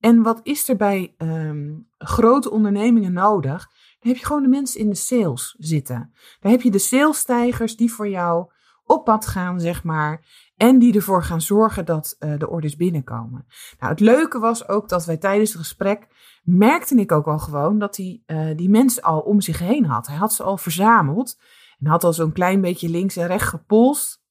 En 0.00 0.22
wat 0.22 0.40
is 0.42 0.68
er 0.68 0.76
bij 0.76 1.14
um, 1.18 1.88
grote 1.98 2.50
ondernemingen 2.50 3.12
nodig? 3.12 3.68
Dan 4.00 4.12
heb 4.12 4.16
je 4.16 4.26
gewoon 4.26 4.42
de 4.42 4.48
mensen 4.48 4.80
in 4.80 4.88
de 4.88 4.94
sales 4.94 5.56
zitten. 5.58 6.12
Dan 6.40 6.50
heb 6.50 6.62
je 6.62 6.70
de 6.70 6.78
salesstijgers 6.78 7.76
die 7.76 7.92
voor 7.92 8.08
jou 8.08 8.50
op 8.86 9.04
pad 9.04 9.26
gaan, 9.26 9.60
zeg 9.60 9.84
maar. 9.84 10.24
En 10.56 10.78
die 10.78 10.94
ervoor 10.94 11.22
gaan 11.22 11.40
zorgen 11.40 11.84
dat 11.84 12.16
uh, 12.18 12.38
de 12.38 12.48
orders 12.48 12.76
binnenkomen. 12.76 13.46
Nou, 13.78 13.90
het 13.90 14.00
leuke 14.00 14.38
was 14.38 14.68
ook 14.68 14.88
dat 14.88 15.04
wij 15.04 15.16
tijdens 15.16 15.52
het 15.52 15.60
gesprek 15.60 16.06
merkte 16.42 16.94
ik 16.94 17.12
ook 17.12 17.26
al 17.26 17.38
gewoon 17.38 17.78
dat 17.78 17.96
hij 17.96 18.22
die 18.56 18.68
mensen 18.68 19.02
al 19.02 19.20
om 19.20 19.40
zich 19.40 19.58
heen 19.58 19.84
had. 19.84 20.06
Hij 20.06 20.16
had 20.16 20.32
ze 20.32 20.42
al 20.42 20.56
verzameld 20.56 21.38
en 21.78 21.86
had 21.86 22.04
al 22.04 22.12
zo'n 22.12 22.32
klein 22.32 22.60
beetje 22.60 22.88
links 22.88 23.16
en 23.16 23.26
rechts 23.26 23.48
gepolst. 23.48 24.22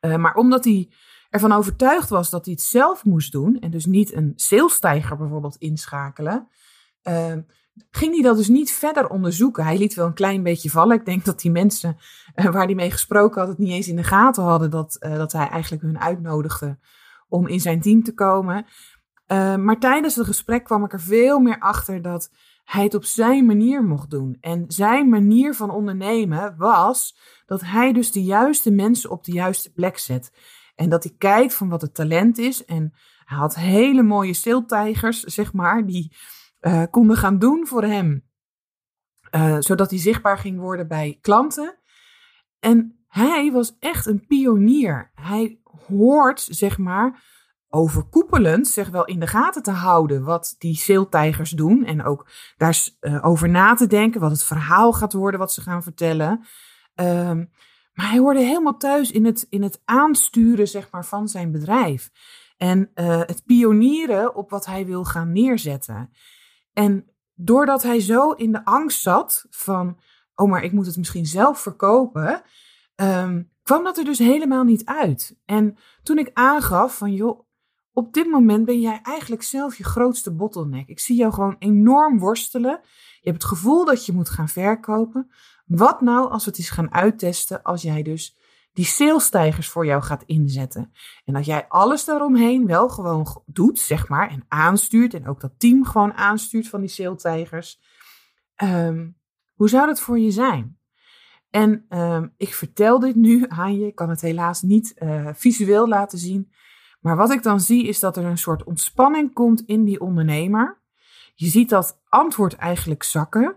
Uh, 0.00 0.16
maar 0.16 0.34
omdat 0.34 0.64
hij 0.64 0.92
ervan 1.30 1.52
overtuigd 1.52 2.08
was 2.08 2.30
dat 2.30 2.44
hij 2.44 2.54
het 2.54 2.62
zelf 2.62 3.04
moest 3.04 3.32
doen 3.32 3.58
en 3.60 3.70
dus 3.70 3.86
niet 3.86 4.12
een 4.12 4.32
salestijger 4.36 5.16
bijvoorbeeld 5.16 5.56
inschakelen, 5.56 6.48
ging 7.90 8.14
hij 8.14 8.22
dat 8.22 8.36
dus 8.36 8.48
niet 8.48 8.72
verder 8.72 9.08
onderzoeken. 9.08 9.64
Hij 9.64 9.78
liet 9.78 9.94
wel 9.94 10.06
een 10.06 10.14
klein 10.14 10.42
beetje 10.42 10.70
vallen. 10.70 10.96
Ik 10.96 11.04
denk 11.04 11.24
dat 11.24 11.40
die 11.40 11.50
mensen 11.50 11.96
uh, 12.34 12.44
waar 12.44 12.64
hij 12.64 12.74
mee 12.74 12.90
gesproken 12.90 13.40
had 13.40 13.48
het 13.48 13.58
niet 13.58 13.72
eens 13.72 13.88
in 13.88 13.96
de 13.96 14.04
gaten 14.04 14.42
hadden 14.42 14.70
dat, 14.70 14.96
dat 15.00 15.32
hij 15.32 15.48
eigenlijk 15.48 15.82
hun 15.82 16.00
uitnodigde 16.00 16.78
om 17.28 17.46
in 17.46 17.60
zijn 17.60 17.80
team 17.80 18.02
te 18.02 18.14
komen. 18.14 18.66
maar 19.60 19.78
tijdens 19.78 20.16
het 20.16 20.26
gesprek 20.26 20.64
kwam 20.64 20.84
ik 20.84 20.92
er 20.92 21.00
veel 21.00 21.38
meer 21.38 21.58
achter 21.58 22.02
dat 22.02 22.30
hij 22.64 22.82
het 22.82 22.94
op 22.94 23.04
zijn 23.04 23.46
manier 23.46 23.84
mocht 23.84 24.10
doen. 24.10 24.36
En 24.40 24.64
zijn 24.68 25.08
manier 25.08 25.54
van 25.54 25.70
ondernemen 25.70 26.54
was 26.56 27.16
dat 27.46 27.60
hij 27.60 27.92
dus 27.92 28.12
de 28.12 28.22
juiste 28.22 28.70
mensen 28.70 29.10
op 29.10 29.24
de 29.24 29.32
juiste 29.32 29.72
plek 29.72 29.98
zet. 29.98 30.32
En 30.74 30.88
dat 30.88 31.02
hij 31.02 31.14
kijkt 31.18 31.54
van 31.54 31.68
wat 31.68 31.82
het 31.82 31.94
talent 31.94 32.38
is. 32.38 32.64
En 32.64 32.94
hij 33.24 33.38
had 33.38 33.54
hele 33.54 34.02
mooie 34.02 34.34
stiltijgers, 34.34 35.20
zeg 35.20 35.52
maar, 35.52 35.86
die 35.86 36.12
uh, 36.62 36.82
konden 36.90 37.16
gaan 37.16 37.38
doen 37.38 37.66
voor 37.66 37.84
hem. 37.84 38.30
Uh, 39.34 39.56
zodat 39.58 39.90
hij 39.90 39.98
zichtbaar 39.98 40.38
ging 40.38 40.58
worden 40.58 40.88
bij 40.88 41.18
klanten. 41.20 41.78
En 42.60 43.04
hij 43.08 43.52
was 43.52 43.76
echt 43.78 44.06
een 44.06 44.26
pionier. 44.26 45.10
Hij 45.14 45.60
hoort, 45.86 46.40
zeg 46.40 46.78
maar, 46.78 47.22
overkoepelend 47.68 48.68
zeg 48.68 48.88
wel 48.88 49.04
in 49.04 49.20
de 49.20 49.26
gaten 49.26 49.62
te 49.62 49.70
houden 49.70 50.24
wat 50.24 50.54
die 50.58 50.76
zeeltijgers 50.76 51.50
doen. 51.50 51.84
En 51.84 52.04
ook 52.04 52.28
daar 52.56 52.88
uh, 53.00 53.26
over 53.26 53.48
na 53.48 53.74
te 53.74 53.86
denken 53.86 54.20
wat 54.20 54.30
het 54.30 54.44
verhaal 54.44 54.92
gaat 54.92 55.12
worden 55.12 55.40
wat 55.40 55.52
ze 55.52 55.60
gaan 55.60 55.82
vertellen. 55.82 56.30
Um, 56.94 57.50
maar 57.92 58.08
hij 58.08 58.18
hoorde 58.18 58.40
helemaal 58.40 58.76
thuis 58.76 59.10
in 59.10 59.24
het, 59.24 59.46
in 59.48 59.62
het 59.62 59.80
aansturen 59.84 60.68
zeg 60.68 60.90
maar, 60.90 61.04
van 61.04 61.28
zijn 61.28 61.52
bedrijf. 61.52 62.10
En 62.56 62.90
het 62.94 63.42
pionieren 63.46 64.34
op 64.34 64.50
wat 64.50 64.66
hij 64.66 64.86
wil 64.86 65.04
gaan 65.04 65.32
neerzetten. 65.32 66.10
En 66.72 67.10
doordat 67.34 67.82
hij 67.82 68.00
zo 68.00 68.30
in 68.30 68.52
de 68.52 68.64
angst 68.64 69.00
zat 69.00 69.46
van, 69.50 69.98
oh 70.34 70.50
maar 70.50 70.64
ik 70.64 70.72
moet 70.72 70.86
het 70.86 70.96
misschien 70.96 71.26
zelf 71.26 71.60
verkopen, 71.60 72.42
um, 72.96 73.50
kwam 73.62 73.84
dat 73.84 73.98
er 73.98 74.04
dus 74.04 74.18
helemaal 74.18 74.64
niet 74.64 74.84
uit. 74.84 75.36
En 75.44 75.76
toen 76.02 76.18
ik 76.18 76.30
aangaf 76.32 76.96
van, 76.96 77.12
joh, 77.12 77.40
op 77.92 78.12
dit 78.12 78.26
moment 78.26 78.64
ben 78.64 78.80
jij 78.80 79.00
eigenlijk 79.02 79.42
zelf 79.42 79.76
je 79.76 79.84
grootste 79.84 80.34
bottleneck. 80.34 80.88
Ik 80.88 81.00
zie 81.00 81.16
jou 81.16 81.32
gewoon 81.32 81.56
enorm 81.58 82.18
worstelen. 82.18 82.80
Je 83.20 83.30
hebt 83.30 83.42
het 83.42 83.52
gevoel 83.52 83.84
dat 83.84 84.06
je 84.06 84.12
moet 84.12 84.30
gaan 84.30 84.48
verkopen. 84.48 85.30
Wat 85.66 86.00
nou 86.00 86.30
als 86.30 86.46
het 86.46 86.58
eens 86.58 86.70
gaan 86.70 86.92
uittesten 86.92 87.62
als 87.62 87.82
jij 87.82 88.02
dus 88.02 88.36
die 88.72 88.84
salesstijgers 88.84 89.68
voor 89.68 89.86
jou 89.86 90.02
gaat 90.02 90.22
inzetten. 90.22 90.92
En 91.24 91.34
dat 91.34 91.44
jij 91.44 91.68
alles 91.68 92.04
daaromheen 92.04 92.66
wel 92.66 92.88
gewoon 92.88 93.42
doet, 93.46 93.78
zeg 93.78 94.08
maar, 94.08 94.30
en 94.30 94.44
aanstuurt. 94.48 95.14
En 95.14 95.26
ook 95.26 95.40
dat 95.40 95.52
team 95.58 95.84
gewoon 95.84 96.12
aanstuurt 96.12 96.68
van 96.68 96.80
die 96.80 96.88
salestijgers. 96.88 97.80
Um, 98.62 99.20
hoe 99.54 99.68
zou 99.68 99.86
dat 99.86 100.00
voor 100.00 100.18
je 100.18 100.30
zijn? 100.30 100.78
En 101.50 101.84
um, 101.88 102.34
ik 102.36 102.54
vertel 102.54 102.98
dit 102.98 103.16
nu 103.16 103.46
aan 103.48 103.78
je. 103.78 103.86
Ik 103.86 103.94
kan 103.94 104.10
het 104.10 104.20
helaas 104.20 104.62
niet 104.62 104.94
uh, 104.98 105.28
visueel 105.32 105.88
laten 105.88 106.18
zien. 106.18 106.52
Maar 107.00 107.16
wat 107.16 107.30
ik 107.30 107.42
dan 107.42 107.60
zie 107.60 107.86
is 107.86 108.00
dat 108.00 108.16
er 108.16 108.24
een 108.24 108.38
soort 108.38 108.64
ontspanning 108.64 109.32
komt 109.32 109.62
in 109.66 109.84
die 109.84 110.00
ondernemer. 110.00 110.80
Je 111.34 111.46
ziet 111.46 111.68
dat 111.68 112.00
antwoord 112.08 112.54
eigenlijk 112.54 113.02
zakken. 113.02 113.56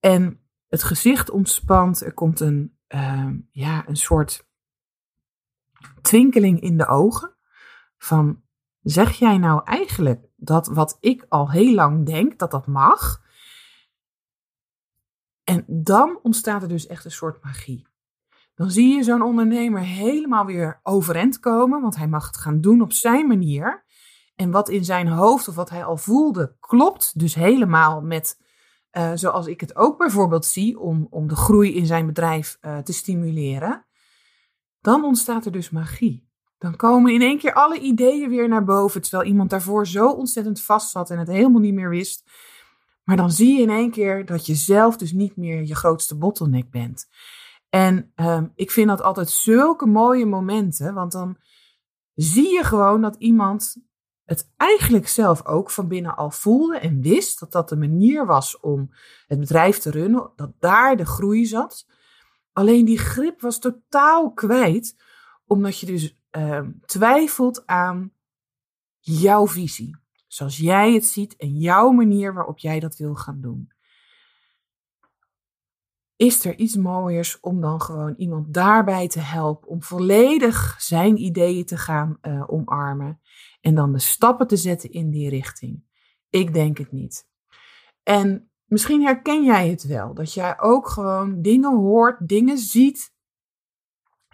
En 0.00 0.40
het 0.68 0.82
gezicht 0.82 1.30
ontspant. 1.30 2.00
Er 2.00 2.14
komt 2.14 2.40
een, 2.40 2.78
uh, 2.94 3.30
ja, 3.50 3.88
een 3.88 3.96
soort 3.96 4.46
twinkeling 6.02 6.60
in 6.60 6.76
de 6.76 6.86
ogen. 6.86 7.36
Van, 7.98 8.42
zeg 8.80 9.12
jij 9.12 9.38
nou 9.38 9.64
eigenlijk 9.64 10.26
dat 10.36 10.66
wat 10.66 10.96
ik 11.00 11.26
al 11.28 11.50
heel 11.50 11.74
lang 11.74 12.06
denk, 12.06 12.38
dat 12.38 12.50
dat 12.50 12.66
mag? 12.66 13.22
En 15.44 15.64
dan 15.66 16.18
ontstaat 16.22 16.62
er 16.62 16.68
dus 16.68 16.86
echt 16.86 17.04
een 17.04 17.10
soort 17.10 17.44
magie. 17.44 17.86
Dan 18.54 18.70
zie 18.70 18.94
je 18.94 19.02
zo'n 19.02 19.22
ondernemer 19.22 19.80
helemaal 19.80 20.44
weer 20.44 20.80
overeind 20.82 21.38
komen, 21.38 21.80
want 21.80 21.96
hij 21.96 22.08
mag 22.08 22.26
het 22.26 22.36
gaan 22.36 22.60
doen 22.60 22.82
op 22.82 22.92
zijn 22.92 23.26
manier. 23.26 23.84
En 24.34 24.50
wat 24.50 24.68
in 24.68 24.84
zijn 24.84 25.08
hoofd 25.08 25.48
of 25.48 25.54
wat 25.54 25.70
hij 25.70 25.84
al 25.84 25.96
voelde, 25.96 26.56
klopt 26.60 27.18
dus 27.18 27.34
helemaal 27.34 28.00
met 28.00 28.40
uh, 28.92 29.10
zoals 29.14 29.46
ik 29.46 29.60
het 29.60 29.76
ook 29.76 29.98
bijvoorbeeld 29.98 30.44
zie, 30.44 30.78
om, 30.78 31.06
om 31.10 31.28
de 31.28 31.36
groei 31.36 31.74
in 31.74 31.86
zijn 31.86 32.06
bedrijf 32.06 32.58
uh, 32.60 32.78
te 32.78 32.92
stimuleren. 32.92 33.86
Dan 34.80 35.04
ontstaat 35.04 35.44
er 35.44 35.52
dus 35.52 35.70
magie. 35.70 36.30
Dan 36.58 36.76
komen 36.76 37.12
in 37.12 37.22
één 37.22 37.38
keer 37.38 37.52
alle 37.52 37.78
ideeën 37.78 38.30
weer 38.30 38.48
naar 38.48 38.64
boven, 38.64 39.02
terwijl 39.02 39.24
iemand 39.24 39.50
daarvoor 39.50 39.86
zo 39.86 40.10
ontzettend 40.10 40.60
vast 40.60 40.90
zat 40.90 41.10
en 41.10 41.18
het 41.18 41.28
helemaal 41.28 41.60
niet 41.60 41.74
meer 41.74 41.88
wist. 41.88 42.30
Maar 43.04 43.16
dan 43.16 43.30
zie 43.30 43.56
je 43.56 43.62
in 43.62 43.70
één 43.70 43.90
keer 43.90 44.26
dat 44.26 44.46
je 44.46 44.54
zelf 44.54 44.96
dus 44.96 45.12
niet 45.12 45.36
meer 45.36 45.64
je 45.66 45.74
grootste 45.74 46.16
bottleneck 46.16 46.70
bent. 46.70 47.08
En 47.68 48.12
um, 48.16 48.52
ik 48.54 48.70
vind 48.70 48.88
dat 48.88 49.02
altijd 49.02 49.30
zulke 49.30 49.86
mooie 49.86 50.26
momenten, 50.26 50.94
want 50.94 51.12
dan 51.12 51.36
zie 52.14 52.52
je 52.52 52.64
gewoon 52.64 53.00
dat 53.00 53.16
iemand 53.18 53.76
het 54.24 54.50
eigenlijk 54.56 55.08
zelf 55.08 55.46
ook 55.46 55.70
van 55.70 55.88
binnen 55.88 56.16
al 56.16 56.30
voelde 56.30 56.78
en 56.78 57.00
wist 57.00 57.40
dat 57.40 57.52
dat 57.52 57.68
de 57.68 57.76
manier 57.76 58.26
was 58.26 58.60
om 58.60 58.90
het 59.26 59.38
bedrijf 59.38 59.78
te 59.78 59.90
runnen, 59.90 60.30
dat 60.36 60.52
daar 60.58 60.96
de 60.96 61.06
groei 61.06 61.46
zat. 61.46 61.86
Alleen 62.52 62.84
die 62.84 62.98
grip 62.98 63.40
was 63.40 63.58
totaal 63.58 64.32
kwijt, 64.32 64.96
omdat 65.46 65.78
je 65.78 65.86
dus 65.86 66.16
uh, 66.36 66.60
twijfelt 66.84 67.66
aan 67.66 68.12
jouw 68.98 69.46
visie. 69.46 69.96
Zoals 70.26 70.56
jij 70.56 70.92
het 70.92 71.04
ziet 71.04 71.36
en 71.36 71.58
jouw 71.58 71.90
manier 71.90 72.34
waarop 72.34 72.58
jij 72.58 72.80
dat 72.80 72.96
wil 72.96 73.14
gaan 73.14 73.40
doen 73.40 73.72
is 76.22 76.44
er 76.44 76.58
iets 76.58 76.76
mooiers 76.76 77.40
om 77.40 77.60
dan 77.60 77.80
gewoon 77.80 78.14
iemand 78.16 78.54
daarbij 78.54 79.08
te 79.08 79.20
helpen, 79.20 79.68
om 79.68 79.82
volledig 79.82 80.74
zijn 80.78 81.22
ideeën 81.22 81.64
te 81.64 81.76
gaan 81.76 82.18
uh, 82.22 82.44
omarmen 82.46 83.20
en 83.60 83.74
dan 83.74 83.92
de 83.92 83.98
stappen 83.98 84.46
te 84.46 84.56
zetten 84.56 84.90
in 84.90 85.10
die 85.10 85.28
richting? 85.28 85.84
Ik 86.30 86.52
denk 86.52 86.78
het 86.78 86.92
niet. 86.92 87.26
En 88.02 88.50
misschien 88.64 89.02
herken 89.02 89.44
jij 89.44 89.68
het 89.68 89.82
wel, 89.82 90.14
dat 90.14 90.34
jij 90.34 90.60
ook 90.60 90.88
gewoon 90.88 91.42
dingen 91.42 91.76
hoort, 91.76 92.28
dingen 92.28 92.58
ziet 92.58 93.12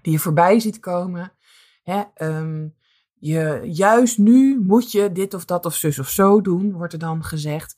die 0.02 0.12
je 0.12 0.18
voorbij 0.18 0.60
ziet 0.60 0.78
komen. 0.78 1.32
Hè, 1.82 2.02
um, 2.14 2.74
je, 3.14 3.60
juist 3.64 4.18
nu 4.18 4.60
moet 4.60 4.92
je 4.92 5.12
dit 5.12 5.34
of 5.34 5.44
dat 5.44 5.66
of 5.66 5.74
zus 5.74 5.98
of 5.98 6.08
zo 6.08 6.40
doen, 6.40 6.72
wordt 6.72 6.92
er 6.92 6.98
dan 6.98 7.24
gezegd. 7.24 7.76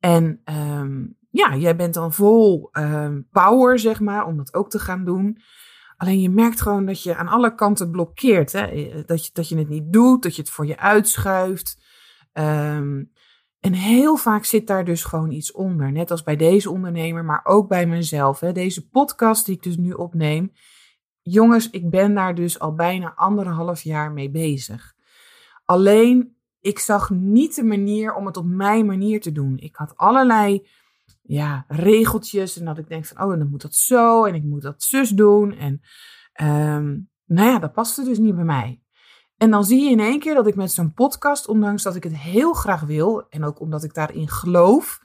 En 0.00 0.40
um, 0.44 1.16
ja, 1.30 1.56
jij 1.56 1.76
bent 1.76 1.94
dan 1.94 2.12
vol 2.12 2.68
uh, 2.72 3.10
power, 3.30 3.78
zeg 3.78 4.00
maar, 4.00 4.26
om 4.26 4.36
dat 4.36 4.54
ook 4.54 4.70
te 4.70 4.78
gaan 4.78 5.04
doen. 5.04 5.38
Alleen 5.96 6.20
je 6.20 6.30
merkt 6.30 6.60
gewoon 6.60 6.86
dat 6.86 7.02
je 7.02 7.16
aan 7.16 7.28
alle 7.28 7.54
kanten 7.54 7.90
blokkeert. 7.90 8.52
Hè? 8.52 8.66
Eh, 8.66 9.02
dat, 9.06 9.26
je, 9.26 9.30
dat 9.32 9.48
je 9.48 9.58
het 9.58 9.68
niet 9.68 9.92
doet, 9.92 10.22
dat 10.22 10.36
je 10.36 10.42
het 10.42 10.50
voor 10.50 10.66
je 10.66 10.78
uitschuift. 10.78 11.84
Um, 12.32 13.12
en 13.60 13.72
heel 13.72 14.16
vaak 14.16 14.44
zit 14.44 14.66
daar 14.66 14.84
dus 14.84 15.04
gewoon 15.04 15.30
iets 15.30 15.52
onder. 15.52 15.92
Net 15.92 16.10
als 16.10 16.22
bij 16.22 16.36
deze 16.36 16.70
ondernemer, 16.70 17.24
maar 17.24 17.40
ook 17.44 17.68
bij 17.68 17.86
mezelf. 17.86 18.40
Hè? 18.40 18.52
Deze 18.52 18.88
podcast 18.88 19.46
die 19.46 19.54
ik 19.54 19.62
dus 19.62 19.76
nu 19.76 19.92
opneem. 19.92 20.52
Jongens, 21.22 21.70
ik 21.70 21.90
ben 21.90 22.14
daar 22.14 22.34
dus 22.34 22.58
al 22.58 22.74
bijna 22.74 23.14
anderhalf 23.14 23.82
jaar 23.82 24.12
mee 24.12 24.30
bezig. 24.30 24.94
Alleen, 25.64 26.35
ik 26.66 26.78
zag 26.78 27.10
niet 27.10 27.54
de 27.54 27.64
manier 27.64 28.14
om 28.14 28.26
het 28.26 28.36
op 28.36 28.46
mijn 28.46 28.86
manier 28.86 29.20
te 29.20 29.32
doen. 29.32 29.56
Ik 29.58 29.76
had 29.76 29.96
allerlei 29.96 30.66
ja, 31.22 31.64
regeltjes. 31.68 32.58
En 32.58 32.64
dat 32.64 32.78
ik 32.78 32.88
denk 32.88 33.06
van, 33.06 33.22
oh, 33.22 33.38
dan 33.38 33.50
moet 33.50 33.62
dat 33.62 33.74
zo 33.74 34.24
en 34.24 34.34
ik 34.34 34.42
moet 34.42 34.62
dat 34.62 34.82
zus 34.82 35.10
doen. 35.10 35.52
En 35.52 35.80
um, 36.42 37.10
nou 37.24 37.50
ja, 37.50 37.58
dat 37.58 37.72
paste 37.72 38.04
dus 38.04 38.18
niet 38.18 38.34
bij 38.34 38.44
mij. 38.44 38.80
En 39.36 39.50
dan 39.50 39.64
zie 39.64 39.84
je 39.84 39.90
in 39.90 40.00
één 40.00 40.18
keer 40.18 40.34
dat 40.34 40.46
ik 40.46 40.54
met 40.54 40.72
zo'n 40.72 40.92
podcast, 40.92 41.48
ondanks 41.48 41.82
dat 41.82 41.96
ik 41.96 42.02
het 42.02 42.16
heel 42.16 42.52
graag 42.52 42.80
wil 42.80 43.28
en 43.28 43.44
ook 43.44 43.60
omdat 43.60 43.84
ik 43.84 43.94
daarin 43.94 44.28
geloof, 44.28 45.00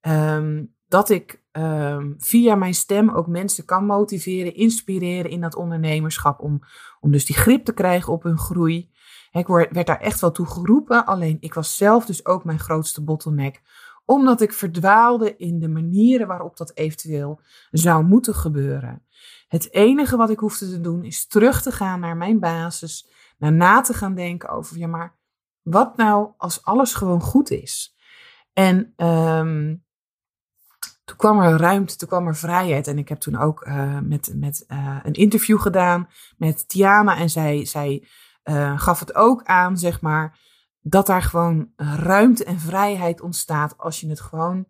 um, 0.00 0.74
dat 0.88 1.10
ik 1.10 1.42
um, 1.52 2.14
via 2.18 2.54
mijn 2.54 2.74
stem 2.74 3.10
ook 3.10 3.26
mensen 3.26 3.64
kan 3.64 3.86
motiveren, 3.86 4.54
inspireren 4.54 5.30
in 5.30 5.40
dat 5.40 5.54
ondernemerschap, 5.54 6.40
om, 6.40 6.60
om 7.00 7.12
dus 7.12 7.24
die 7.24 7.36
grip 7.36 7.64
te 7.64 7.74
krijgen 7.74 8.12
op 8.12 8.22
hun 8.22 8.38
groei. 8.38 8.92
Ik 9.40 9.46
werd 9.46 9.86
daar 9.86 10.00
echt 10.00 10.20
wel 10.20 10.32
toe 10.32 10.46
geroepen, 10.46 11.06
alleen 11.06 11.36
ik 11.40 11.54
was 11.54 11.76
zelf 11.76 12.06
dus 12.06 12.26
ook 12.26 12.44
mijn 12.44 12.58
grootste 12.58 13.04
bottleneck 13.04 13.62
omdat 14.04 14.40
ik 14.40 14.52
verdwaalde 14.52 15.36
in 15.36 15.58
de 15.58 15.68
manieren 15.68 16.26
waarop 16.26 16.56
dat 16.56 16.76
eventueel 16.76 17.40
zou 17.70 18.04
moeten 18.04 18.34
gebeuren. 18.34 19.02
Het 19.48 19.72
enige 19.72 20.16
wat 20.16 20.30
ik 20.30 20.38
hoefde 20.38 20.68
te 20.68 20.80
doen 20.80 21.04
is 21.04 21.26
terug 21.26 21.62
te 21.62 21.72
gaan 21.72 22.00
naar 22.00 22.16
mijn 22.16 22.38
basis, 22.40 23.08
naar 23.38 23.52
na 23.52 23.80
te 23.80 23.94
gaan 23.94 24.14
denken 24.14 24.48
over, 24.48 24.78
ja 24.78 24.86
maar 24.86 25.16
wat 25.62 25.96
nou 25.96 26.30
als 26.36 26.64
alles 26.64 26.94
gewoon 26.94 27.20
goed 27.20 27.50
is? 27.50 27.96
En 28.52 28.92
um, 28.96 29.84
toen 31.04 31.16
kwam 31.16 31.40
er 31.40 31.56
ruimte, 31.56 31.96
toen 31.96 32.08
kwam 32.08 32.26
er 32.26 32.36
vrijheid. 32.36 32.86
En 32.86 32.98
ik 32.98 33.08
heb 33.08 33.18
toen 33.18 33.36
ook 33.36 33.66
uh, 33.66 33.98
met, 34.02 34.32
met 34.36 34.64
uh, 34.68 34.98
een 35.02 35.12
interview 35.12 35.60
gedaan 35.60 36.08
met 36.36 36.68
Tiana. 36.68 37.16
En 37.16 37.30
zij, 37.30 37.64
zij 37.64 38.08
uh, 38.44 38.78
gaf 38.78 39.00
het 39.00 39.14
ook 39.14 39.42
aan, 39.42 39.78
zeg 39.78 40.00
maar, 40.00 40.38
dat 40.80 41.06
daar 41.06 41.22
gewoon 41.22 41.68
ruimte 41.96 42.44
en 42.44 42.58
vrijheid 42.58 43.20
ontstaat 43.20 43.78
als 43.78 44.00
je 44.00 44.08
het 44.08 44.20
gewoon 44.20 44.66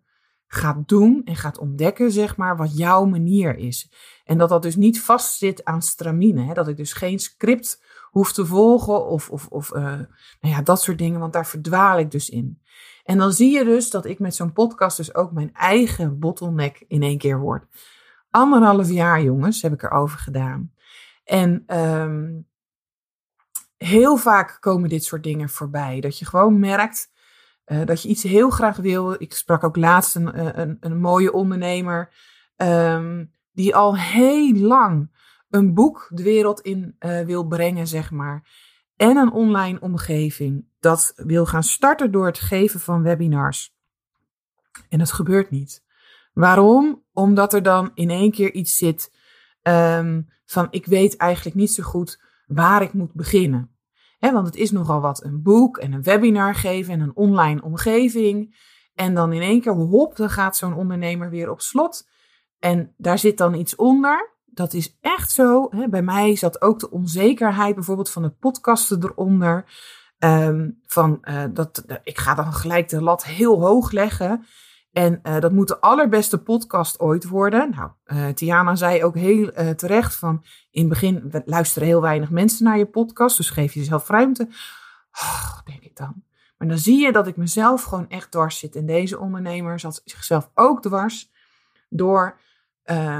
gaat 0.47 0.87
doen 0.87 1.21
en 1.23 1.35
gaat 1.35 1.57
ontdekken, 1.57 2.11
zeg 2.11 2.37
maar, 2.37 2.57
wat 2.57 2.77
jouw 2.77 3.05
manier 3.05 3.57
is. 3.57 3.91
En 4.23 4.37
dat 4.37 4.49
dat 4.49 4.61
dus 4.61 4.75
niet 4.75 5.01
vastzit 5.01 5.63
aan 5.63 5.81
stramine. 5.81 6.41
Hè? 6.41 6.53
Dat 6.53 6.67
ik 6.67 6.77
dus 6.77 6.93
geen 6.93 7.19
script 7.19 7.83
hoef 8.09 8.33
te 8.33 8.45
volgen 8.45 9.05
of, 9.05 9.29
of, 9.29 9.47
of 9.47 9.73
uh, 9.73 9.83
nou 9.83 10.07
ja, 10.39 10.61
dat 10.61 10.81
soort 10.81 10.97
dingen, 10.97 11.19
want 11.19 11.33
daar 11.33 11.47
verdwaal 11.47 11.99
ik 11.99 12.11
dus 12.11 12.29
in. 12.29 12.61
En 13.03 13.17
dan 13.17 13.31
zie 13.31 13.51
je 13.51 13.63
dus 13.63 13.89
dat 13.89 14.05
ik 14.05 14.19
met 14.19 14.35
zo'n 14.35 14.53
podcast 14.53 14.97
dus 14.97 15.15
ook 15.15 15.31
mijn 15.31 15.53
eigen 15.53 16.19
bottleneck 16.19 16.85
in 16.87 17.03
één 17.03 17.17
keer 17.17 17.39
word. 17.39 17.65
Anderhalf 18.29 18.89
jaar, 18.89 19.21
jongens, 19.21 19.61
heb 19.61 19.73
ik 19.73 19.83
erover 19.83 20.19
gedaan. 20.19 20.71
En 21.23 21.63
um, 21.77 22.47
heel 23.77 24.17
vaak 24.17 24.57
komen 24.59 24.89
dit 24.89 25.03
soort 25.03 25.23
dingen 25.23 25.49
voorbij. 25.49 25.99
Dat 25.99 26.19
je 26.19 26.25
gewoon 26.25 26.59
merkt 26.59 27.13
uh, 27.65 27.85
dat 27.85 28.01
je 28.01 28.09
iets 28.09 28.23
heel 28.23 28.49
graag 28.49 28.77
wil. 28.77 29.21
Ik 29.21 29.33
sprak 29.33 29.63
ook 29.63 29.75
laatst 29.75 30.15
een, 30.15 30.33
eh, 30.33 30.49
een, 30.53 30.77
een 30.79 30.99
mooie 30.99 31.33
ondernemer. 31.33 32.13
Um, 32.57 33.33
die 33.51 33.75
al 33.75 33.97
heel 33.97 34.53
lang 34.53 35.11
een 35.49 35.73
boek 35.73 36.07
de 36.13 36.23
wereld 36.23 36.61
in 36.61 36.95
uh, 36.99 37.21
wil 37.21 37.47
brengen, 37.47 37.87
zeg 37.87 38.11
maar. 38.11 38.47
En 38.95 39.17
een 39.17 39.31
online 39.31 39.79
omgeving 39.79 40.65
dat 40.79 41.13
wil 41.15 41.45
gaan 41.45 41.63
starten 41.63 42.11
door 42.11 42.25
het 42.25 42.39
geven 42.39 42.79
van 42.79 43.03
webinars. 43.03 43.75
En 44.89 44.99
dat 44.99 45.11
gebeurt 45.11 45.49
niet. 45.49 45.83
Waarom? 46.33 47.03
Omdat 47.13 47.53
er 47.53 47.63
dan 47.63 47.91
in 47.93 48.09
één 48.09 48.31
keer 48.31 48.53
iets 48.53 48.75
zit 48.75 49.13
um, 49.63 50.29
van 50.45 50.67
ik 50.69 50.85
weet 50.85 51.17
eigenlijk 51.17 51.55
niet 51.55 51.71
zo 51.71 51.83
goed 51.83 52.23
waar 52.47 52.81
ik 52.81 52.93
moet 52.93 53.13
beginnen. 53.13 53.69
Want 54.19 54.45
het 54.45 54.55
is 54.55 54.71
nogal 54.71 55.01
wat 55.01 55.23
een 55.23 55.41
boek 55.41 55.77
en 55.77 55.93
een 55.93 56.03
webinar 56.03 56.55
geven 56.55 56.93
en 56.93 56.99
een 56.99 57.15
online 57.15 57.61
omgeving. 57.61 58.55
En 58.93 59.13
dan 59.13 59.33
in 59.33 59.41
één 59.41 59.61
keer, 59.61 59.73
hop, 59.73 60.15
dan 60.15 60.29
gaat 60.29 60.57
zo'n 60.57 60.73
ondernemer 60.73 61.29
weer 61.29 61.51
op 61.51 61.61
slot. 61.61 62.07
En 62.59 62.93
daar 62.97 63.19
zit 63.19 63.37
dan 63.37 63.53
iets 63.53 63.75
onder. 63.75 64.33
Dat 64.45 64.73
is 64.73 64.97
echt 65.01 65.31
zo. 65.31 65.69
Bij 65.89 66.01
mij 66.01 66.35
zat 66.35 66.61
ook 66.61 66.79
de 66.79 66.91
onzekerheid 66.91 67.75
bijvoorbeeld 67.75 68.09
van 68.09 68.23
het 68.23 68.39
podcasten 68.39 69.03
eronder. 69.03 69.65
Um, 70.19 70.81
van, 70.85 71.17
uh, 71.21 71.43
dat, 71.53 71.83
ik 72.03 72.17
ga 72.17 72.35
dan 72.35 72.53
gelijk 72.53 72.89
de 72.89 73.01
lat 73.01 73.25
heel 73.25 73.61
hoog 73.61 73.91
leggen. 73.91 74.45
En 74.95 75.19
uh, 75.23 75.39
dat 75.39 75.51
moet 75.51 75.67
de 75.67 75.79
allerbeste 75.79 76.37
podcast 76.37 76.99
ooit 76.99 77.27
worden. 77.27 77.69
Nou, 77.69 77.91
uh, 78.05 78.27
Tiana 78.27 78.75
zei 78.75 79.03
ook 79.03 79.15
heel 79.15 79.59
uh, 79.59 79.69
terecht 79.69 80.15
van... 80.15 80.45
in 80.71 80.79
het 80.79 80.89
begin 80.89 81.43
luisteren 81.45 81.87
heel 81.87 82.01
weinig 82.01 82.29
mensen 82.29 82.65
naar 82.65 82.77
je 82.77 82.85
podcast... 82.85 83.37
dus 83.37 83.49
geef 83.49 83.73
jezelf 83.73 84.07
ruimte. 84.07 84.47
Oh, 85.11 85.57
denk 85.65 85.83
ik 85.83 85.95
dan. 85.95 86.23
Maar 86.57 86.67
dan 86.67 86.77
zie 86.77 86.99
je 86.99 87.11
dat 87.11 87.27
ik 87.27 87.35
mezelf 87.35 87.83
gewoon 87.83 88.09
echt 88.09 88.31
dwars 88.31 88.59
zit. 88.59 88.75
En 88.75 88.85
deze 88.85 89.19
ondernemer 89.19 89.79
zat 89.79 90.01
zichzelf 90.05 90.49
ook 90.53 90.81
dwars... 90.81 91.31
door 91.89 92.39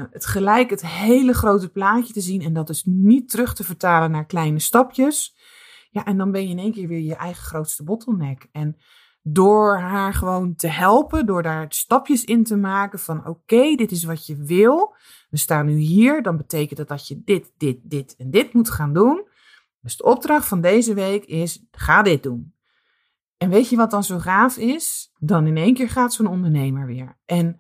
het 0.10 0.26
gelijk 0.26 0.70
het 0.70 0.88
hele 0.88 1.34
grote 1.34 1.70
plaatje 1.70 2.14
te 2.14 2.22
zien... 2.22 2.42
en 2.42 2.54
dat 2.54 2.68
dus 2.68 2.84
niet 2.86 3.30
terug 3.30 3.54
te 3.54 3.64
vertalen 3.64 4.12
naar 4.12 4.26
kleine 4.26 4.60
stapjes. 4.60 5.36
Ja, 5.90 6.06
en 6.06 6.18
dan 6.18 6.32
ben 6.32 6.42
je 6.42 6.50
in 6.50 6.60
één 6.60 6.74
keer 6.74 6.88
weer 6.88 7.02
je 7.02 7.16
eigen 7.16 7.44
grootste 7.44 7.84
bottleneck. 7.84 8.48
En 8.52 8.78
door 9.28 9.78
haar 9.78 10.14
gewoon 10.14 10.56
te 10.56 10.68
helpen, 10.68 11.26
door 11.26 11.44
daar 11.44 11.66
stapjes 11.70 12.24
in 12.24 12.44
te 12.44 12.56
maken 12.56 13.00
van 13.00 13.28
oké, 13.28 13.76
dit 13.76 13.92
is 13.92 14.04
wat 14.04 14.26
je 14.26 14.36
wil. 14.36 14.96
We 15.30 15.38
staan 15.38 15.66
nu 15.66 15.76
hier, 15.76 16.22
dan 16.22 16.38
betekent 16.38 16.78
dat 16.78 16.88
dat 16.88 17.08
je 17.08 17.22
dit, 17.24 17.54
dit, 17.58 17.80
dit 17.84 18.16
en 18.18 18.32
dit 18.32 18.54
moet 18.54 18.70
gaan 18.70 18.94
doen. 18.94 19.28
Dus 19.82 19.98
de 19.98 20.04
opdracht 20.04 20.48
van 20.48 20.62
deze 20.62 20.94
week 20.94 21.26
is, 21.26 21.66
ga 21.72 22.02
dit 22.02 22.24
doen. 22.24 22.54
En 23.38 23.50
weet 23.50 23.70
je 23.70 23.76
wat 23.76 23.92
dan 23.92 24.04
zo 24.04 24.20
gaaf 24.20 24.58
is? 24.58 25.12
Dan 25.20 25.48
in 25.48 25.58
één 25.58 25.74
keer 25.74 25.90
gaat 25.90 26.14
zo'n 26.14 26.28
ondernemer 26.28 26.86
weer. 26.86 27.18
En 27.26 27.60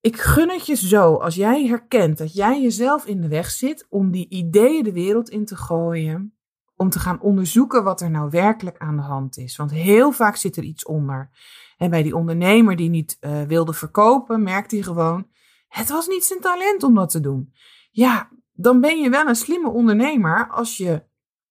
ik 0.00 0.16
gun 0.16 0.50
het 0.50 0.66
je 0.66 0.76
zo, 0.76 1.14
als 1.14 1.34
jij 1.34 1.66
herkent 1.66 2.18
dat 2.18 2.34
jij 2.34 2.62
jezelf 2.62 3.06
in 3.06 3.20
de 3.20 3.28
weg 3.28 3.50
zit 3.50 3.86
om 3.88 4.10
die 4.10 4.28
ideeën 4.28 4.82
de 4.82 4.92
wereld 4.92 5.28
in 5.28 5.44
te 5.44 5.56
gooien, 5.56 6.36
om 6.82 6.90
te 6.90 6.98
gaan 6.98 7.20
onderzoeken 7.20 7.84
wat 7.84 8.00
er 8.00 8.10
nou 8.10 8.30
werkelijk 8.30 8.78
aan 8.78 8.96
de 8.96 9.02
hand 9.02 9.38
is. 9.38 9.56
Want 9.56 9.70
heel 9.70 10.12
vaak 10.12 10.36
zit 10.36 10.56
er 10.56 10.62
iets 10.62 10.84
onder. 10.84 11.30
En 11.76 11.90
bij 11.90 12.02
die 12.02 12.16
ondernemer 12.16 12.76
die 12.76 12.88
niet 12.88 13.16
uh, 13.20 13.42
wilde 13.42 13.72
verkopen, 13.72 14.42
merkte 14.42 14.74
hij 14.74 14.84
gewoon: 14.84 15.26
het 15.68 15.88
was 15.88 16.06
niet 16.06 16.24
zijn 16.24 16.40
talent 16.40 16.82
om 16.82 16.94
dat 16.94 17.10
te 17.10 17.20
doen. 17.20 17.52
Ja, 17.90 18.28
dan 18.52 18.80
ben 18.80 19.00
je 19.00 19.10
wel 19.10 19.26
een 19.26 19.34
slimme 19.34 19.68
ondernemer 19.68 20.48
als 20.48 20.76
je 20.76 21.02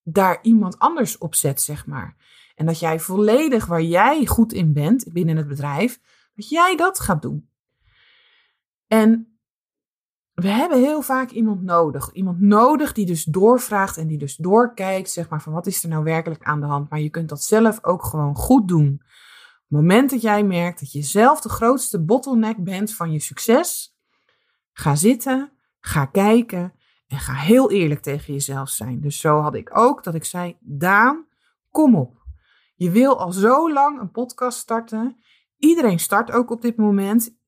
daar 0.03 0.39
iemand 0.41 0.79
anders 0.79 1.17
op 1.17 1.35
zet, 1.35 1.61
zeg 1.61 1.85
maar. 1.85 2.15
En 2.55 2.65
dat 2.65 2.79
jij 2.79 2.99
volledig 2.99 3.65
waar 3.65 3.81
jij 3.81 4.25
goed 4.25 4.53
in 4.53 4.73
bent 4.73 5.13
binnen 5.13 5.37
het 5.37 5.47
bedrijf, 5.47 5.99
dat 6.35 6.49
jij 6.49 6.75
dat 6.75 6.99
gaat 6.99 7.21
doen. 7.21 7.49
En 8.87 9.30
we 10.33 10.47
hebben 10.47 10.79
heel 10.79 11.01
vaak 11.01 11.29
iemand 11.29 11.61
nodig. 11.61 12.11
Iemand 12.11 12.39
nodig 12.39 12.93
die 12.93 13.05
dus 13.05 13.23
doorvraagt 13.23 13.97
en 13.97 14.07
die 14.07 14.17
dus 14.17 14.35
doorkijkt, 14.35 15.09
zeg 15.09 15.29
maar, 15.29 15.41
van 15.41 15.53
wat 15.53 15.67
is 15.67 15.83
er 15.83 15.89
nou 15.89 16.03
werkelijk 16.03 16.43
aan 16.43 16.59
de 16.59 16.65
hand. 16.65 16.89
Maar 16.89 16.99
je 16.99 17.09
kunt 17.09 17.29
dat 17.29 17.43
zelf 17.43 17.83
ook 17.83 18.03
gewoon 18.03 18.35
goed 18.35 18.67
doen. 18.67 18.93
Op 18.93 19.77
het 19.77 19.87
moment 19.87 20.09
dat 20.09 20.21
jij 20.21 20.43
merkt 20.43 20.79
dat 20.79 20.91
je 20.91 21.01
zelf 21.01 21.41
de 21.41 21.49
grootste 21.49 22.03
bottleneck 22.03 22.63
bent 22.63 22.93
van 22.93 23.11
je 23.11 23.19
succes, 23.19 23.97
ga 24.73 24.95
zitten, 24.95 25.51
ga 25.79 26.05
kijken 26.05 26.73
en 27.07 27.19
ga 27.19 27.33
heel 27.33 27.71
eerlijk 27.71 28.01
tegen 28.01 28.33
jezelf 28.33 28.69
zijn. 28.69 29.01
Dus 29.01 29.19
zo 29.19 29.39
had 29.39 29.55
ik 29.55 29.77
ook 29.77 30.03
dat 30.03 30.15
ik 30.15 30.25
zei, 30.25 30.57
Daan, 30.59 31.25
kom 31.69 31.95
op. 31.95 32.21
Je 32.75 32.91
wil 32.91 33.19
al 33.19 33.31
zo 33.31 33.71
lang 33.71 33.99
een 33.99 34.11
podcast 34.11 34.57
starten. 34.57 35.17
Iedereen 35.57 35.99
start 35.99 36.31
ook 36.31 36.51
op 36.51 36.61
dit 36.61 36.77
moment. 36.77 37.40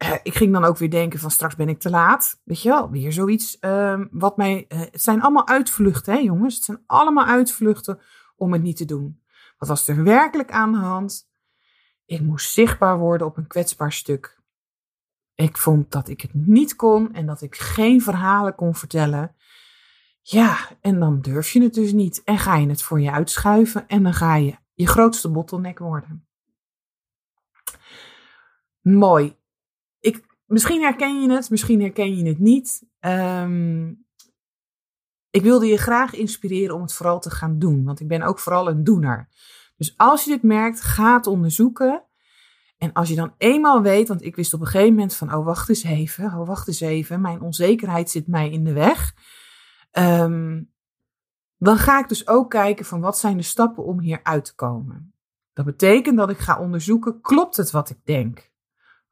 Eh, 0.00 0.14
ik 0.22 0.34
ging 0.34 0.52
dan 0.52 0.64
ook 0.64 0.76
weer 0.76 0.90
denken 0.90 1.18
van 1.18 1.30
straks 1.30 1.56
ben 1.56 1.68
ik 1.68 1.80
te 1.80 1.90
laat. 1.90 2.40
Weet 2.44 2.62
je 2.62 2.68
wel, 2.68 2.90
weer 2.90 3.12
zoiets 3.12 3.56
uh, 3.60 4.00
wat 4.10 4.36
mij... 4.36 4.64
Uh, 4.68 4.80
het 4.80 5.02
zijn 5.02 5.22
allemaal 5.22 5.48
uitvluchten, 5.48 6.12
hè 6.12 6.18
jongens. 6.18 6.54
Het 6.54 6.64
zijn 6.64 6.82
allemaal 6.86 7.24
uitvluchten 7.24 8.00
om 8.36 8.52
het 8.52 8.62
niet 8.62 8.76
te 8.76 8.84
doen. 8.84 9.22
Wat 9.58 9.68
was 9.68 9.88
er 9.88 10.04
werkelijk 10.04 10.50
aan 10.50 10.72
de 10.72 10.78
hand? 10.78 11.28
Ik 12.04 12.20
moest 12.20 12.52
zichtbaar 12.52 12.98
worden 12.98 13.26
op 13.26 13.36
een 13.36 13.46
kwetsbaar 13.46 13.92
stuk. 13.92 14.40
Ik 15.34 15.56
vond 15.56 15.90
dat 15.90 16.08
ik 16.08 16.20
het 16.20 16.34
niet 16.34 16.76
kon 16.76 17.14
en 17.14 17.26
dat 17.26 17.42
ik 17.42 17.56
geen 17.56 18.02
verhalen 18.02 18.54
kon 18.54 18.74
vertellen. 18.74 19.34
Ja, 20.22 20.58
en 20.80 21.00
dan 21.00 21.20
durf 21.20 21.50
je 21.50 21.62
het 21.62 21.74
dus 21.74 21.92
niet. 21.92 22.22
En 22.24 22.38
ga 22.38 22.56
je 22.56 22.68
het 22.68 22.82
voor 22.82 23.00
je 23.00 23.10
uitschuiven 23.10 23.88
en 23.88 24.02
dan 24.02 24.14
ga 24.14 24.34
je 24.34 24.56
je 24.74 24.86
grootste 24.86 25.30
bottleneck 25.30 25.78
worden. 25.78 26.26
Mooi. 28.80 29.38
Misschien 30.50 30.80
herken 30.80 31.20
je 31.20 31.32
het, 31.32 31.50
misschien 31.50 31.80
herken 31.80 32.16
je 32.16 32.28
het 32.28 32.38
niet. 32.38 32.82
Um, 33.00 34.06
ik 35.30 35.42
wilde 35.42 35.66
je 35.66 35.76
graag 35.76 36.14
inspireren 36.14 36.74
om 36.74 36.82
het 36.82 36.92
vooral 36.92 37.20
te 37.20 37.30
gaan 37.30 37.58
doen, 37.58 37.84
want 37.84 38.00
ik 38.00 38.08
ben 38.08 38.22
ook 38.22 38.38
vooral 38.38 38.68
een 38.68 38.84
doener. 38.84 39.28
Dus 39.76 39.94
als 39.96 40.24
je 40.24 40.30
dit 40.30 40.42
merkt, 40.42 40.80
ga 40.80 41.16
het 41.16 41.26
onderzoeken. 41.26 42.04
En 42.78 42.92
als 42.92 43.08
je 43.08 43.14
dan 43.14 43.34
eenmaal 43.38 43.82
weet, 43.82 44.08
want 44.08 44.22
ik 44.22 44.36
wist 44.36 44.54
op 44.54 44.60
een 44.60 44.66
gegeven 44.66 44.94
moment 44.94 45.14
van, 45.14 45.34
oh 45.34 45.44
wacht 45.44 45.68
eens 45.68 45.82
even, 45.82 46.24
oh 46.24 46.46
wacht 46.46 46.68
eens 46.68 46.80
even, 46.80 47.20
mijn 47.20 47.40
onzekerheid 47.40 48.10
zit 48.10 48.26
mij 48.26 48.50
in 48.50 48.64
de 48.64 48.72
weg. 48.72 49.14
Um, 49.92 50.72
dan 51.56 51.76
ga 51.76 51.98
ik 51.98 52.08
dus 52.08 52.28
ook 52.28 52.50
kijken 52.50 52.84
van 52.84 53.00
wat 53.00 53.18
zijn 53.18 53.36
de 53.36 53.42
stappen 53.42 53.84
om 53.84 54.00
hier 54.00 54.20
uit 54.22 54.44
te 54.44 54.54
komen. 54.54 55.14
Dat 55.52 55.64
betekent 55.64 56.16
dat 56.16 56.30
ik 56.30 56.38
ga 56.38 56.60
onderzoeken, 56.60 57.20
klopt 57.20 57.56
het 57.56 57.70
wat 57.70 57.90
ik 57.90 57.98
denk? 58.04 58.50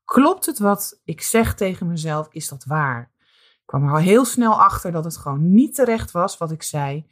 Klopt 0.09 0.47
het 0.47 0.59
wat 0.59 1.01
ik 1.05 1.23
zeg 1.23 1.55
tegen 1.55 1.87
mezelf? 1.87 2.29
Is 2.31 2.49
dat 2.49 2.65
waar? 2.65 3.11
Ik 3.53 3.63
kwam 3.67 3.85
er 3.85 3.91
al 3.91 3.97
heel 3.97 4.25
snel 4.25 4.63
achter 4.63 4.93
dat 4.93 5.05
het 5.05 5.17
gewoon 5.17 5.55
niet 5.55 5.75
terecht 5.75 6.11
was 6.11 6.39
wat 6.39 6.51
ik 6.51 6.63
zei. 6.63 7.07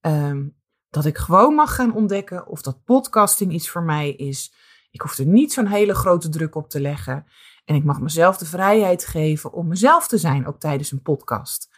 Um, 0.00 0.56
dat 0.88 1.04
ik 1.04 1.18
gewoon 1.18 1.54
mag 1.54 1.74
gaan 1.74 1.94
ontdekken 1.94 2.46
of 2.46 2.62
dat 2.62 2.84
podcasting 2.84 3.52
iets 3.52 3.70
voor 3.70 3.82
mij 3.82 4.10
is. 4.10 4.54
Ik 4.90 5.00
hoef 5.00 5.18
er 5.18 5.26
niet 5.26 5.52
zo'n 5.52 5.66
hele 5.66 5.94
grote 5.94 6.28
druk 6.28 6.54
op 6.54 6.70
te 6.70 6.80
leggen. 6.80 7.26
En 7.64 7.74
ik 7.74 7.84
mag 7.84 8.00
mezelf 8.00 8.36
de 8.36 8.46
vrijheid 8.46 9.06
geven 9.06 9.52
om 9.52 9.68
mezelf 9.68 10.08
te 10.08 10.18
zijn, 10.18 10.46
ook 10.46 10.60
tijdens 10.60 10.92
een 10.92 11.02
podcast. 11.02 11.68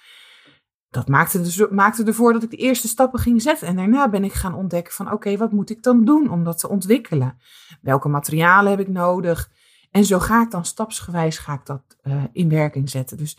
Dat 0.89 1.09
maakte, 1.09 1.43
dus, 1.43 1.69
maakte 1.69 2.05
ervoor 2.05 2.33
dat 2.33 2.43
ik 2.43 2.51
de 2.51 2.57
eerste 2.57 2.89
stappen 2.89 3.21
ging 3.21 3.43
zetten. 3.43 3.69
En 3.69 3.77
daarna 3.77 4.09
ben 4.09 4.25
ik 4.25 4.33
gaan 4.33 4.55
ontdekken 4.55 4.95
van 4.95 5.13
oké, 5.13 5.37
wat 5.37 5.53
moet 5.53 5.71
ik 5.71 5.83
dan 5.83 6.05
doen 6.05 6.31
om 6.31 6.45
dat 6.45 6.59
te 6.59 6.69
ontwikkelen? 6.69 7.39
Welke 7.81 8.09
materialen 8.09 8.71
heb 8.71 8.81
ik 8.81 8.89
nodig? 8.89 9.51
En 9.93 10.05
zo 10.05 10.19
ga 10.19 10.43
ik 10.43 10.51
dan 10.51 10.65
stapsgewijs 10.65 11.39
ga 11.39 11.55
ik 11.55 11.67
dat 11.67 11.83
uh, 12.03 12.25
in 12.33 12.49
werking 12.49 12.91
zetten. 12.91 13.17
Dus 13.17 13.39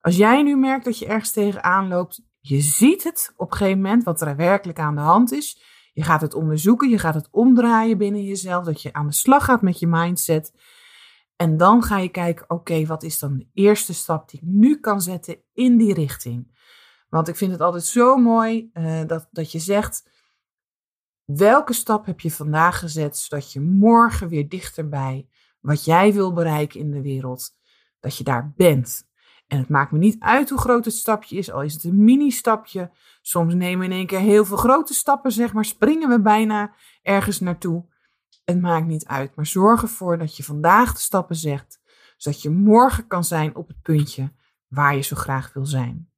als 0.00 0.16
jij 0.16 0.42
nu 0.42 0.56
merkt 0.56 0.84
dat 0.84 0.98
je 0.98 1.06
ergens 1.06 1.30
tegenaan 1.30 1.88
loopt, 1.88 2.22
je 2.40 2.60
ziet 2.60 3.04
het 3.04 3.32
op 3.36 3.50
een 3.50 3.56
gegeven 3.56 3.80
moment 3.80 4.04
wat 4.04 4.20
er 4.20 4.36
werkelijk 4.36 4.78
aan 4.78 4.94
de 4.94 5.00
hand 5.00 5.32
is. 5.32 5.62
Je 5.92 6.02
gaat 6.02 6.20
het 6.20 6.34
onderzoeken, 6.34 6.88
je 6.88 6.98
gaat 6.98 7.14
het 7.14 7.28
omdraaien 7.30 7.98
binnen 7.98 8.24
jezelf, 8.24 8.64
dat 8.64 8.82
je 8.82 8.92
aan 8.92 9.06
de 9.06 9.14
slag 9.14 9.44
gaat 9.44 9.62
met 9.62 9.78
je 9.78 9.86
mindset. 9.86 10.52
En 11.36 11.56
dan 11.56 11.82
ga 11.82 11.98
je 11.98 12.08
kijken, 12.08 12.50
oké, 12.50 12.86
wat 12.86 13.02
is 13.02 13.18
dan 13.18 13.36
de 13.36 13.48
eerste 13.52 13.94
stap 13.94 14.30
die 14.30 14.40
ik 14.40 14.46
nu 14.46 14.80
kan 14.80 15.00
zetten 15.00 15.42
in 15.52 15.76
die 15.76 15.94
richting? 15.94 16.52
Want 17.08 17.28
ik 17.28 17.36
vind 17.36 17.52
het 17.52 17.60
altijd 17.60 17.84
zo 17.84 18.16
mooi 18.16 18.70
uh, 18.72 19.02
dat, 19.06 19.28
dat 19.30 19.52
je 19.52 19.58
zegt, 19.58 20.10
welke 21.24 21.72
stap 21.72 22.06
heb 22.06 22.20
je 22.20 22.30
vandaag 22.30 22.78
gezet, 22.78 23.18
zodat 23.18 23.52
je 23.52 23.60
morgen 23.60 24.28
weer 24.28 24.48
dichterbij 24.48 25.28
wat 25.64 25.84
jij 25.84 26.12
wil 26.12 26.32
bereiken 26.32 26.80
in 26.80 26.90
de 26.90 27.02
wereld, 27.02 27.50
dat 28.00 28.16
je 28.16 28.24
daar 28.24 28.52
bent. 28.56 29.06
En 29.46 29.58
het 29.58 29.68
maakt 29.68 29.92
me 29.92 29.98
niet 29.98 30.16
uit 30.18 30.50
hoe 30.50 30.58
groot 30.58 30.84
het 30.84 30.94
stapje 30.94 31.36
is, 31.36 31.50
al 31.50 31.62
is 31.62 31.72
het 31.72 31.84
een 31.84 32.04
mini-stapje. 32.04 32.90
Soms 33.22 33.54
nemen 33.54 33.78
we 33.78 33.84
in 33.84 33.98
één 33.98 34.06
keer 34.06 34.18
heel 34.18 34.44
veel 34.44 34.56
grote 34.56 34.94
stappen, 34.94 35.32
zeg 35.32 35.52
maar, 35.52 35.64
springen 35.64 36.08
we 36.08 36.20
bijna 36.20 36.74
ergens 37.02 37.40
naartoe. 37.40 37.84
Het 38.44 38.60
maakt 38.60 38.86
niet 38.86 39.06
uit, 39.06 39.36
maar 39.36 39.46
zorg 39.46 39.82
ervoor 39.82 40.18
dat 40.18 40.36
je 40.36 40.44
vandaag 40.44 40.92
de 40.92 41.00
stappen 41.00 41.36
zegt, 41.36 41.80
zodat 42.16 42.42
je 42.42 42.50
morgen 42.50 43.06
kan 43.06 43.24
zijn 43.24 43.56
op 43.56 43.68
het 43.68 43.82
puntje 43.82 44.32
waar 44.68 44.96
je 44.96 45.02
zo 45.02 45.16
graag 45.16 45.52
wil 45.52 45.66
zijn. 45.66 46.10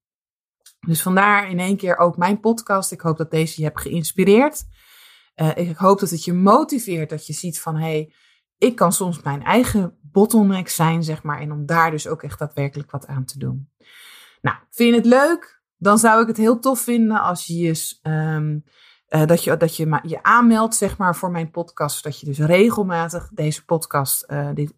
Dus 0.86 1.02
vandaar 1.02 1.50
in 1.50 1.58
één 1.58 1.76
keer 1.76 1.96
ook 1.96 2.16
mijn 2.16 2.40
podcast. 2.40 2.92
Ik 2.92 3.00
hoop 3.00 3.16
dat 3.16 3.30
deze 3.30 3.60
je 3.60 3.66
hebt 3.66 3.80
geïnspireerd. 3.80 4.64
Uh, 5.36 5.56
ik 5.56 5.76
hoop 5.76 6.00
dat 6.00 6.10
het 6.10 6.24
je 6.24 6.32
motiveert, 6.32 7.10
dat 7.10 7.26
je 7.26 7.32
ziet 7.32 7.60
van 7.60 7.76
hé, 7.76 7.82
hey, 7.82 8.14
ik 8.58 8.76
kan 8.76 8.92
soms 8.92 9.22
mijn 9.22 9.42
eigen 9.42 9.98
bottleneck 10.02 10.68
zijn, 10.68 11.02
zeg 11.02 11.22
maar, 11.22 11.40
en 11.40 11.52
om 11.52 11.66
daar 11.66 11.90
dus 11.90 12.08
ook 12.08 12.22
echt 12.22 12.38
daadwerkelijk 12.38 12.90
wat 12.90 13.06
aan 13.06 13.24
te 13.24 13.38
doen. 13.38 13.70
Nou, 14.40 14.56
vind 14.70 14.90
je 14.90 14.96
het 14.96 15.06
leuk? 15.06 15.62
Dan 15.76 15.98
zou 15.98 16.22
ik 16.22 16.26
het 16.26 16.36
heel 16.36 16.58
tof 16.58 16.80
vinden 16.80 17.20
als 17.20 17.46
je 17.46 17.56
je, 17.56 17.98
um, 18.02 18.64
uh, 19.08 19.26
dat 19.26 19.44
je, 19.44 19.56
dat 19.56 19.76
je 19.76 20.00
je 20.02 20.22
aanmeldt, 20.22 20.74
zeg 20.74 20.98
maar, 20.98 21.16
voor 21.16 21.30
mijn 21.30 21.50
podcast. 21.50 22.04
Dat 22.04 22.20
je 22.20 22.26
dus 22.26 22.38
regelmatig 22.38 23.28
deze 23.32 23.64
podcast, 23.64 24.24
uh, 24.30 24.48
dit, 24.54 24.74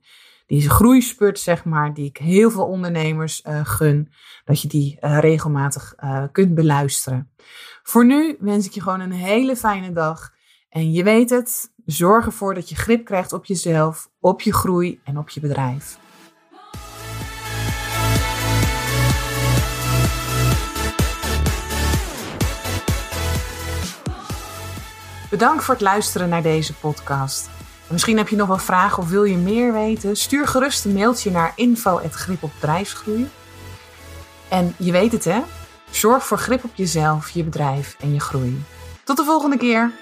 deze 0.46 0.70
groeispurt, 0.70 1.38
zeg 1.38 1.64
maar, 1.64 1.94
die 1.94 2.06
ik 2.06 2.16
heel 2.16 2.50
veel 2.50 2.66
ondernemers 2.66 3.44
uh, 3.44 3.60
gun, 3.64 4.12
dat 4.44 4.62
je 4.62 4.68
die 4.68 4.96
regelmatig 5.00 5.94
kunt 6.32 6.54
beluisteren. 6.54 7.30
Voor 7.82 8.06
nu 8.06 8.36
wens 8.40 8.66
ik 8.66 8.72
je 8.72 8.82
gewoon 8.82 9.00
een 9.00 9.12
hele 9.12 9.56
fijne 9.56 9.92
dag. 9.92 10.36
En 10.68 10.92
je 10.92 11.02
weet 11.02 11.30
het, 11.30 11.70
zorg 11.84 12.26
ervoor 12.26 12.54
dat 12.54 12.68
je 12.68 12.76
grip 12.76 13.04
krijgt 13.04 13.32
op 13.32 13.44
jezelf, 13.44 14.10
op 14.20 14.40
je 14.40 14.52
groei 14.52 15.00
en 15.04 15.18
op 15.18 15.28
je 15.28 15.40
bedrijf. 15.40 15.98
Bedankt 25.30 25.64
voor 25.64 25.74
het 25.74 25.82
luisteren 25.82 26.28
naar 26.28 26.42
deze 26.42 26.74
podcast. 26.74 27.50
Misschien 27.90 28.16
heb 28.16 28.28
je 28.28 28.36
nog 28.36 28.48
wel 28.48 28.58
vragen 28.58 29.02
of 29.02 29.08
wil 29.08 29.24
je 29.24 29.36
meer 29.36 29.72
weten? 29.72 30.16
Stuur 30.16 30.46
gerust 30.46 30.84
een 30.84 30.92
mailtje 30.92 31.30
naar 31.30 31.52
info.gripopbedrijfsgroei. 31.56 33.28
En 34.48 34.74
je 34.76 34.92
weet 34.92 35.12
het 35.12 35.24
hè, 35.24 35.40
zorg 35.90 36.26
voor 36.26 36.38
grip 36.38 36.64
op 36.64 36.74
jezelf, 36.74 37.30
je 37.30 37.44
bedrijf 37.44 37.96
en 38.00 38.12
je 38.12 38.20
groei. 38.20 38.64
Tot 39.04 39.16
de 39.16 39.24
volgende 39.24 39.56
keer! 39.56 39.92